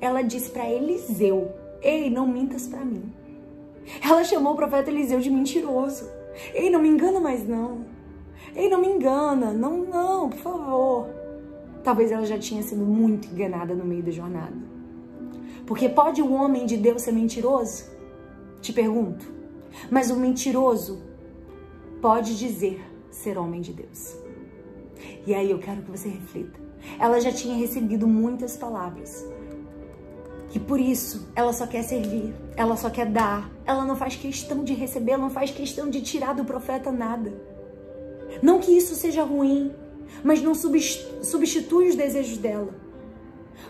[0.00, 3.12] ela disse para Eliseu: Ei, não mintas para mim.
[4.02, 6.10] Ela chamou o profeta Eliseu de mentiroso.
[6.52, 7.84] Ei, não me engana mais não.
[8.56, 9.52] Ei, não me engana.
[9.52, 11.06] Não, não, por favor.
[11.84, 14.56] Talvez ela já tinha sido muito enganada no meio da jornada.
[15.66, 17.84] Porque pode o homem de Deus ser mentiroso?
[18.60, 19.30] Te pergunto.
[19.90, 21.02] Mas o mentiroso
[22.00, 24.16] pode dizer ser homem de Deus.
[25.26, 26.58] E aí eu quero que você reflita.
[26.98, 29.26] Ela já tinha recebido muitas palavras.
[30.54, 34.64] E por isso ela só quer servir, ela só quer dar, ela não faz questão
[34.64, 37.32] de receber, ela não faz questão de tirar do profeta nada.
[38.42, 39.72] Não que isso seja ruim,
[40.22, 42.85] mas não substitui os desejos dela.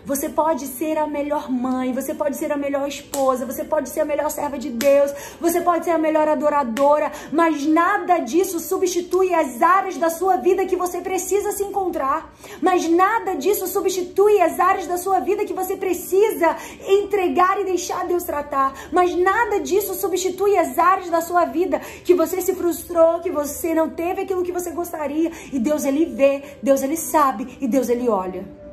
[0.05, 4.01] Você pode ser a melhor mãe, você pode ser a melhor esposa, você pode ser
[4.01, 9.33] a melhor serva de Deus, você pode ser a melhor adoradora, mas nada disso substitui
[9.33, 12.33] as áreas da sua vida que você precisa se encontrar.
[12.61, 16.55] Mas nada disso substitui as áreas da sua vida que você precisa
[16.87, 18.73] entregar e deixar Deus tratar.
[18.91, 23.73] Mas nada disso substitui as áreas da sua vida que você se frustrou, que você
[23.73, 25.31] não teve aquilo que você gostaria.
[25.51, 28.66] E Deus ele vê, Deus ele sabe e Deus ele olha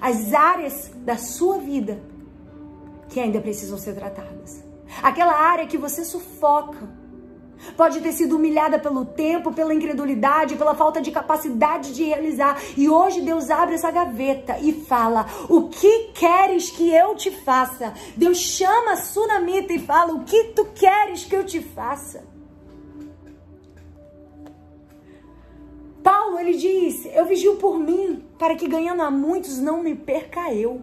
[0.00, 2.00] as áreas da sua vida
[3.08, 4.62] que ainda precisam ser tratadas.
[5.02, 6.88] Aquela área que você sufoca.
[7.76, 12.56] Pode ter sido humilhada pelo tempo, pela incredulidade, pela falta de capacidade de realizar.
[12.76, 17.92] E hoje Deus abre essa gaveta e fala: O que queres que eu te faça?
[18.16, 22.37] Deus chama a Sunamita e fala: O que tu queres que eu te faça?
[26.08, 30.54] Paulo, ele diz: Eu vigio por mim, para que ganhando a muitos não me perca
[30.54, 30.80] eu.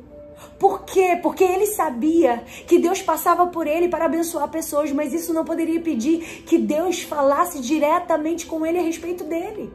[0.60, 1.20] Por quê?
[1.20, 5.82] Porque ele sabia que Deus passava por ele para abençoar pessoas, mas isso não poderia
[5.82, 9.74] pedir que Deus falasse diretamente com ele a respeito dele.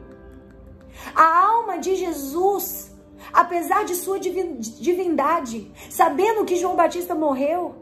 [1.13, 2.95] A alma de Jesus,
[3.33, 7.75] apesar de sua divindade, sabendo que João Batista morreu,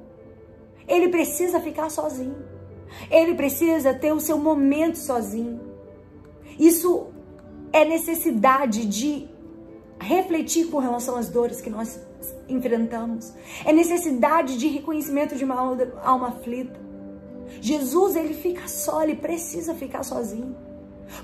[0.87, 2.47] ele precisa ficar sozinho.
[3.11, 5.69] Ele precisa ter o seu momento sozinho.
[6.57, 7.13] Isso
[7.71, 9.27] é necessidade de
[9.99, 11.99] refletir com relação às dores que nós
[12.47, 13.33] enfrentamos.
[13.65, 15.55] É necessidade de reconhecimento de uma
[16.03, 16.79] alma aflita.
[17.61, 20.55] Jesus, ele fica só, ele precisa ficar sozinho.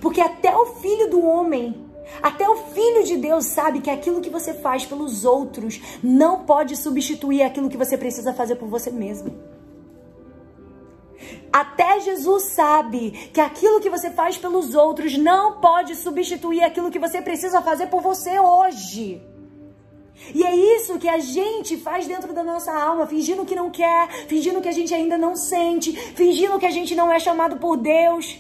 [0.02, 1.86] Porque até o filho do homem,
[2.22, 6.76] até o filho de Deus sabe que aquilo que você faz pelos outros não pode
[6.76, 9.55] substituir aquilo que você precisa fazer por você mesmo.
[11.52, 17.00] Até Jesus sabe que aquilo que você faz pelos outros não pode substituir aquilo que
[17.00, 19.22] você precisa fazer por você hoje.
[20.34, 24.10] E é isso que a gente faz dentro da nossa alma, fingindo que não quer,
[24.28, 27.78] fingindo que a gente ainda não sente, fingindo que a gente não é chamado por
[27.78, 28.38] Deus.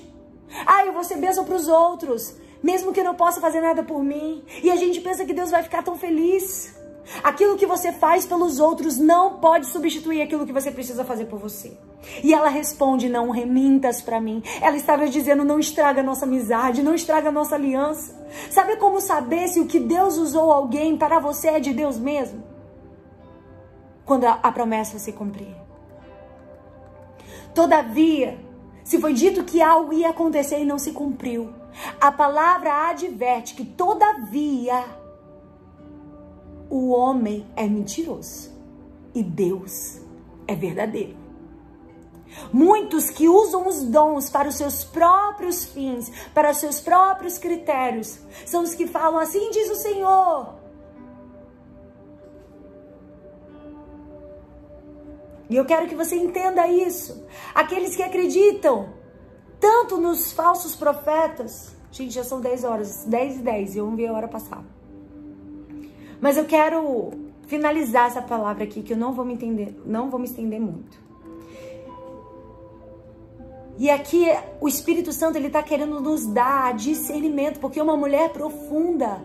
[0.65, 3.83] Ah, eu vou ser bênção para os outros, mesmo que eu não possa fazer nada
[3.83, 4.43] por mim.
[4.63, 6.74] E a gente pensa que Deus vai ficar tão feliz.
[7.23, 11.39] Aquilo que você faz pelos outros não pode substituir aquilo que você precisa fazer por
[11.39, 11.77] você.
[12.23, 14.41] E ela responde: Não remintas para mim.
[14.61, 18.15] Ela estava dizendo: Não estraga a nossa amizade, não estraga a nossa aliança.
[18.49, 22.43] Sabe como saber se o que Deus usou alguém para você é de Deus mesmo?
[24.05, 25.55] Quando a, a promessa se cumprir.
[27.53, 28.37] Todavia,
[28.83, 31.53] se foi dito que algo ia acontecer e não se cumpriu,
[31.99, 34.83] a palavra adverte que todavia
[36.69, 38.51] o homem é mentiroso
[39.13, 39.99] e Deus
[40.47, 41.25] é verdadeiro.
[42.51, 48.19] Muitos que usam os dons para os seus próprios fins, para os seus próprios critérios,
[48.45, 50.55] são os que falam assim diz o Senhor.
[55.49, 57.25] E eu quero que você entenda isso.
[57.53, 58.93] Aqueles que acreditam
[59.59, 61.75] tanto nos falsos profetas.
[61.91, 64.63] Gente, já são 10 horas, 10 e 10, e eu não vi a hora passar.
[66.19, 67.11] Mas eu quero
[67.47, 71.05] finalizar essa palavra aqui, que eu não vou me entender, não vou me estender muito.
[73.77, 74.25] E aqui
[74.61, 79.21] o Espírito Santo ele está querendo nos dar discernimento, porque uma mulher profunda,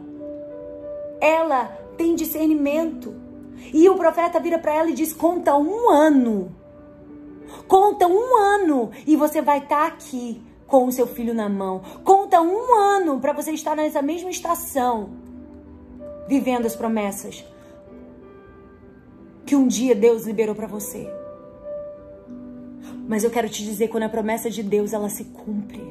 [1.20, 1.66] ela
[1.97, 3.14] tem discernimento.
[3.72, 6.55] E o profeta vira para ela e diz: conta um ano,
[7.68, 11.82] conta um ano e você vai estar tá aqui com o seu filho na mão.
[12.03, 15.30] Conta um ano para você estar nessa mesma estação
[16.31, 17.45] vivendo as promessas
[19.45, 21.12] que um dia Deus liberou para você.
[23.09, 25.83] Mas eu quero te dizer, quando a promessa de Deus ela se cumpre.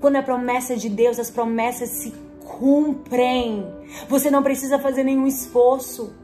[0.00, 2.10] Quando a promessa de Deus, as promessas se
[2.58, 3.66] cumprem.
[4.08, 6.14] Você não precisa fazer nenhum esforço.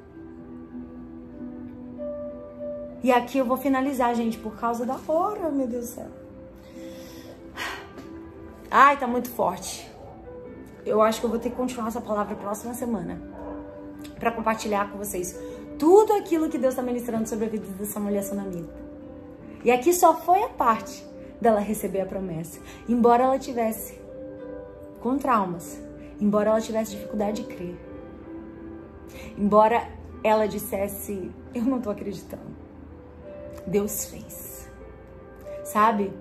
[3.02, 6.10] E aqui eu vou finalizar, gente, por causa da hora, meu Deus do céu.
[8.70, 9.97] Ai, tá muito forte
[10.88, 13.20] eu acho que eu vou ter que continuar essa palavra próxima semana
[14.18, 15.36] para compartilhar com vocês
[15.78, 18.74] tudo aquilo que Deus está ministrando sobre a vida dessa mulher sunamita.
[19.64, 21.04] E aqui só foi a parte
[21.40, 22.60] dela receber a promessa.
[22.88, 24.00] Embora ela tivesse
[25.00, 25.80] com traumas,
[26.20, 27.76] embora ela tivesse dificuldade de crer,
[29.36, 29.88] embora
[30.22, 32.56] ela dissesse: Eu não tô acreditando.
[33.66, 34.68] Deus fez.
[35.64, 36.12] Sabe?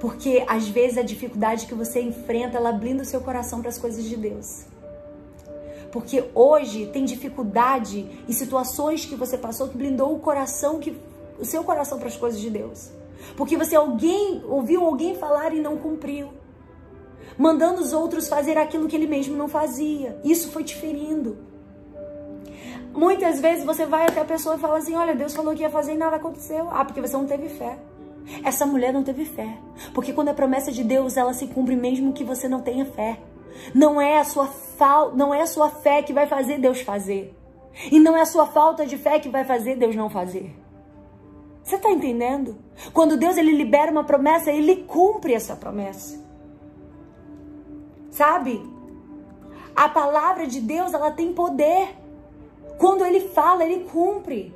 [0.00, 3.78] Porque às vezes a dificuldade que você enfrenta, ela blinda o seu coração para as
[3.78, 4.64] coisas de Deus.
[5.92, 10.96] Porque hoje tem dificuldade em situações que você passou que blindou o coração, que,
[11.38, 12.90] o seu coração para as coisas de Deus.
[13.36, 16.30] Porque você alguém ouviu alguém falar e não cumpriu.
[17.36, 20.18] mandando os outros fazer aquilo que ele mesmo não fazia.
[20.24, 21.38] Isso foi te ferindo.
[22.92, 25.70] Muitas vezes você vai até a pessoa e fala assim: Olha, Deus falou que ia
[25.70, 26.68] fazer e nada aconteceu.
[26.70, 27.78] Ah, porque você não teve fé.
[28.44, 29.58] Essa mulher não teve fé.
[29.92, 33.18] Porque quando a promessa de Deus ela se cumpre mesmo que você não tenha fé.
[33.74, 35.14] Não é a sua fal...
[35.14, 37.36] não é a sua fé que vai fazer Deus fazer.
[37.90, 40.54] E não é a sua falta de fé que vai fazer Deus não fazer.
[41.62, 42.56] Você está entendendo?
[42.92, 46.18] Quando Deus ele libera uma promessa, ele cumpre essa promessa.
[48.10, 48.60] Sabe?
[49.76, 51.96] A palavra de Deus, ela tem poder.
[52.78, 54.54] Quando ele fala, ele cumpre.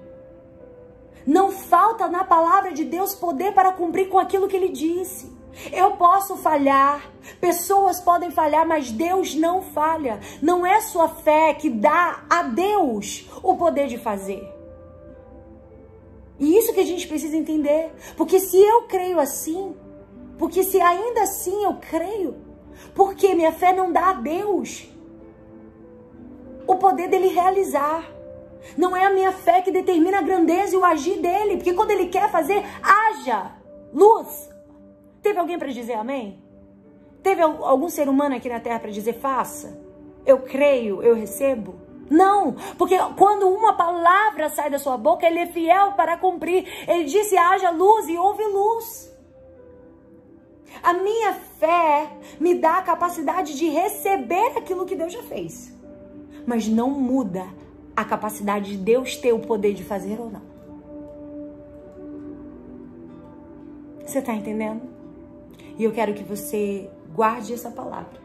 [1.26, 5.32] Não falta na palavra de Deus poder para cumprir com aquilo que ele disse.
[5.72, 7.10] Eu posso falhar,
[7.40, 10.20] pessoas podem falhar, mas Deus não falha.
[10.42, 14.52] Não é sua fé que dá a Deus o poder de fazer.
[16.38, 17.92] E isso que a gente precisa entender.
[18.16, 19.76] Porque se eu creio assim,
[20.38, 22.36] porque se ainda assim eu creio,
[22.94, 24.88] porque minha fé não dá a Deus
[26.66, 28.13] o poder dele realizar.
[28.76, 31.90] Não é a minha fé que determina a grandeza e o agir dele, porque quando
[31.90, 33.52] ele quer fazer, haja
[33.92, 34.50] luz.
[35.22, 36.42] Teve alguém para dizer amém?
[37.22, 39.80] Teve algum ser humano aqui na terra para dizer faça?
[40.26, 41.74] Eu creio, eu recebo?
[42.10, 46.66] Não, porque quando uma palavra sai da sua boca, ele é fiel para cumprir.
[46.86, 49.14] Ele disse: haja luz e houve luz.
[50.82, 55.72] A minha fé me dá a capacidade de receber aquilo que Deus já fez,
[56.46, 57.46] mas não muda
[57.96, 60.42] a capacidade de Deus ter o poder de fazer ou não.
[64.04, 64.82] Você está entendendo?
[65.78, 68.22] E eu quero que você guarde essa palavra.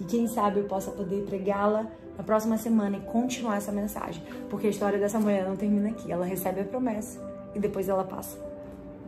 [0.00, 1.86] E quem sabe eu possa poder pregá-la
[2.16, 4.22] na próxima semana e continuar essa mensagem.
[4.50, 6.10] Porque a história dessa mulher não termina aqui.
[6.10, 7.20] Ela recebe a promessa
[7.54, 8.54] e depois ela passa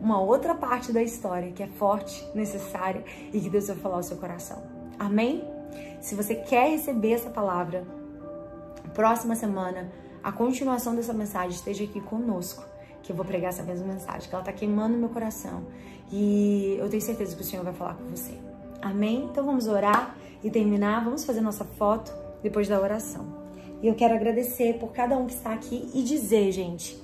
[0.01, 3.03] uma outra parte da história que é forte, necessária
[3.33, 4.61] e que Deus vai falar ao seu coração.
[4.97, 5.43] Amém?
[5.99, 7.83] Se você quer receber essa palavra,
[8.97, 9.91] próxima semana,
[10.23, 12.65] a continuação dessa mensagem esteja aqui conosco,
[13.03, 15.67] que eu vou pregar essa mesma mensagem, que ela tá queimando meu coração
[16.11, 18.33] e eu tenho certeza que o Senhor vai falar com você.
[18.81, 19.29] Amém?
[19.31, 21.03] Então vamos orar e terminar.
[21.03, 22.11] Vamos fazer nossa foto
[22.41, 23.27] depois da oração.
[23.83, 26.99] E eu quero agradecer por cada um que está aqui e dizer, gente,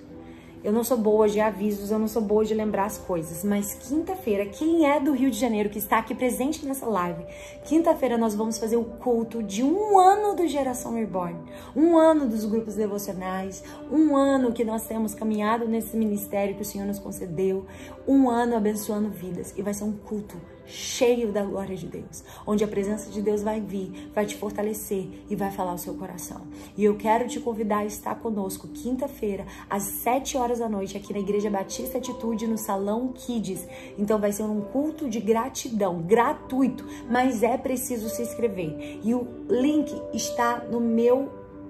[0.63, 3.73] eu não sou boa de avisos, eu não sou boa de lembrar as coisas, mas
[3.73, 7.25] quinta-feira, quem é do Rio de Janeiro que está aqui presente nessa live,
[7.65, 11.37] quinta-feira nós vamos fazer o culto de um ano do Geração Reborn,
[11.75, 13.61] um ano dos grupos devocionais,
[13.91, 17.65] um ano que nós temos caminhado nesse ministério que o Senhor nos concedeu,
[18.07, 22.63] um ano abençoando vidas e vai ser um culto cheio da glória de Deus, onde
[22.63, 26.41] a presença de Deus vai vir, vai te fortalecer e vai falar o seu coração.
[26.77, 31.13] E eu quero te convidar a estar conosco quinta-feira, às 7 horas da noite, aqui
[31.13, 33.67] na Igreja Batista Atitude, no Salão Kids.
[33.97, 38.99] Então vai ser um culto de gratidão, gratuito, mas é preciso se inscrever.
[39.03, 41.29] E o link está no meu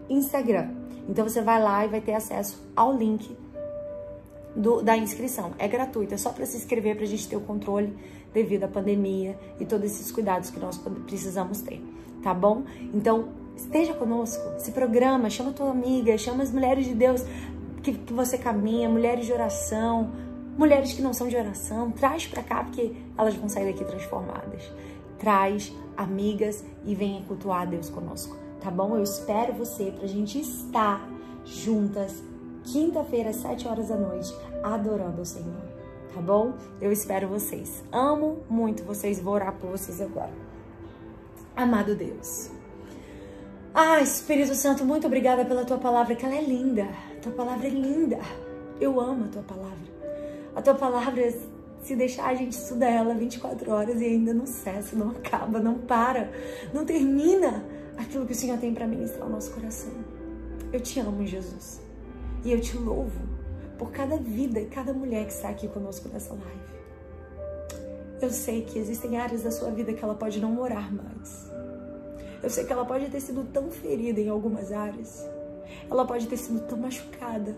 [0.09, 0.69] Instagram.
[1.07, 3.35] Então você vai lá e vai ter acesso ao link
[4.55, 5.51] do, da inscrição.
[5.57, 7.93] É gratuito, é só para se inscrever para a gente ter o controle
[8.33, 11.81] devido à pandemia e todos esses cuidados que nós precisamos ter,
[12.21, 12.63] tá bom?
[12.93, 17.23] Então, esteja conosco, se programa, chama tua amiga, chama as mulheres de Deus
[17.83, 20.11] que, que você caminha, mulheres de oração,
[20.57, 24.71] mulheres que não são de oração, traz para cá porque elas vão sair daqui transformadas.
[25.19, 28.95] Traz amigas e venha cultuar Deus conosco, tá bom?
[28.95, 31.07] Eu espero você pra gente estar
[31.45, 32.23] juntas
[32.63, 34.33] quinta-feira, às 7 horas da noite,
[34.63, 35.72] adorando o Senhor.
[36.13, 36.53] Tá bom?
[36.79, 37.83] Eu espero vocês.
[37.91, 39.19] Amo muito vocês.
[39.19, 40.31] Vou orar por vocês agora.
[41.55, 42.51] Amado Deus.
[43.73, 46.83] Ah, Espírito Santo, muito obrigada pela tua palavra, que ela é linda.
[46.83, 48.19] A tua palavra é linda.
[48.79, 49.93] Eu amo a tua palavra.
[50.55, 51.33] A tua palavra,
[51.81, 55.79] se deixar, a gente estuda ela 24 horas e ainda não cessa, não acaba, não
[55.79, 56.31] para,
[56.71, 57.65] não termina
[57.97, 59.93] aquilo que o Senhor tem para ministrar ao nosso coração.
[60.71, 61.81] Eu te amo, Jesus.
[62.45, 63.32] E eu te louvo
[63.83, 66.73] por cada vida e cada mulher que está aqui conosco nessa live.
[68.21, 71.51] Eu sei que existem áreas da sua vida que ela pode não morar mais.
[72.41, 75.29] Eu sei que ela pode ter sido tão ferida em algumas áreas.
[75.91, 77.57] Ela pode ter sido tão machucada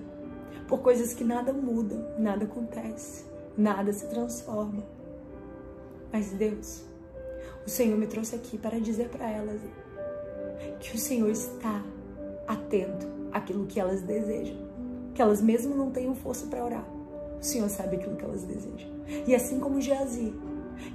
[0.68, 3.24] por coisas que nada mudam, nada acontece,
[3.56, 4.84] nada se transforma.
[6.12, 6.82] Mas Deus,
[7.68, 9.62] o Senhor me trouxe aqui para dizer para elas
[10.80, 11.84] que o Senhor está
[12.48, 14.65] atento àquilo que elas desejam
[15.16, 16.86] que elas mesmo não tenham força para orar.
[17.40, 18.90] O Senhor sabe aquilo que elas desejam.
[19.26, 20.34] E assim como Geazi,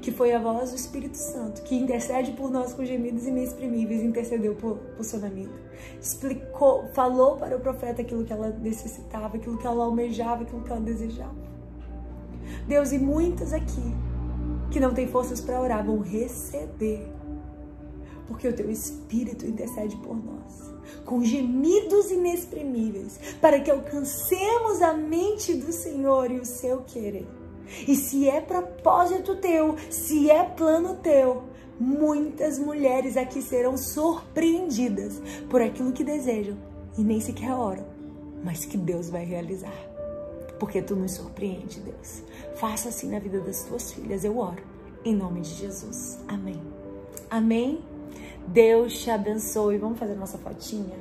[0.00, 4.54] que foi a voz do Espírito Santo, que intercede por nós com gemidos inexprimíveis, intercedeu
[4.54, 5.52] por, por sua amiga.
[6.00, 10.70] Explicou, falou para o profeta aquilo que ela necessitava, aquilo que ela almejava, aquilo que
[10.70, 11.50] ela desejava.
[12.68, 13.94] Deus, e muitas aqui
[14.70, 17.20] que não têm forças para orar vão receber
[18.30, 20.69] porque o teu Espírito intercede por nós,
[21.04, 27.26] com gemidos inexprimíveis, para que alcancemos a mente do Senhor e o seu querer.
[27.86, 31.44] E se é propósito teu, se é plano teu,
[31.78, 36.56] muitas mulheres aqui serão surpreendidas por aquilo que desejam
[36.98, 37.86] e nem sequer oram,
[38.44, 39.90] mas que Deus vai realizar.
[40.58, 42.22] Porque tu nos surpreende, Deus.
[42.56, 44.62] Faça assim na vida das tuas filhas, eu oro.
[45.02, 46.18] Em nome de Jesus.
[46.28, 46.60] Amém.
[47.30, 47.89] Amém.
[48.50, 49.78] Deus te abençoe.
[49.78, 50.96] Vamos fazer nossa fotinha?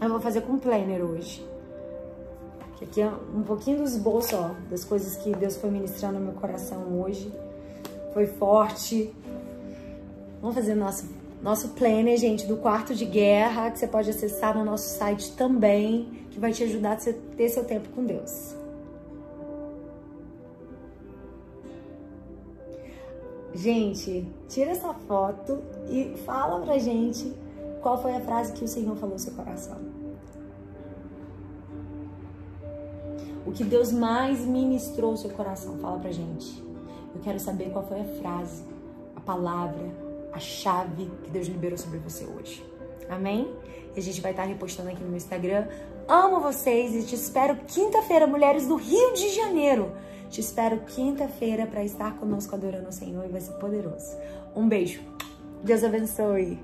[0.00, 1.46] Eu vou fazer com planner hoje.
[2.82, 6.34] Aqui é um pouquinho do esboço, ó, das coisas que Deus foi ministrando no meu
[6.34, 7.32] coração hoje.
[8.12, 9.14] Foi forte.
[10.40, 11.08] Vamos fazer nosso,
[11.40, 16.26] nosso planner, gente, do quarto de guerra, que você pode acessar no nosso site também,
[16.32, 18.56] que vai te ajudar a ter seu tempo com Deus.
[23.54, 27.32] Gente, tira essa foto e fala pra gente
[27.82, 29.78] qual foi a frase que o Senhor falou no seu coração.
[33.44, 36.62] O que Deus mais ministrou no seu coração, fala pra gente.
[37.14, 38.64] Eu quero saber qual foi a frase,
[39.14, 39.84] a palavra,
[40.32, 42.64] a chave que Deus liberou sobre você hoje.
[43.10, 43.52] Amém?
[43.94, 45.66] E a gente vai estar repostando aqui no meu Instagram.
[46.08, 49.92] Amo vocês e te espero quinta-feira, mulheres do Rio de Janeiro.
[50.32, 54.16] Te espero quinta-feira para estar conosco adorando o Senhor e vai ser poderoso.
[54.56, 55.02] Um beijo.
[55.62, 56.58] Deus abençoe.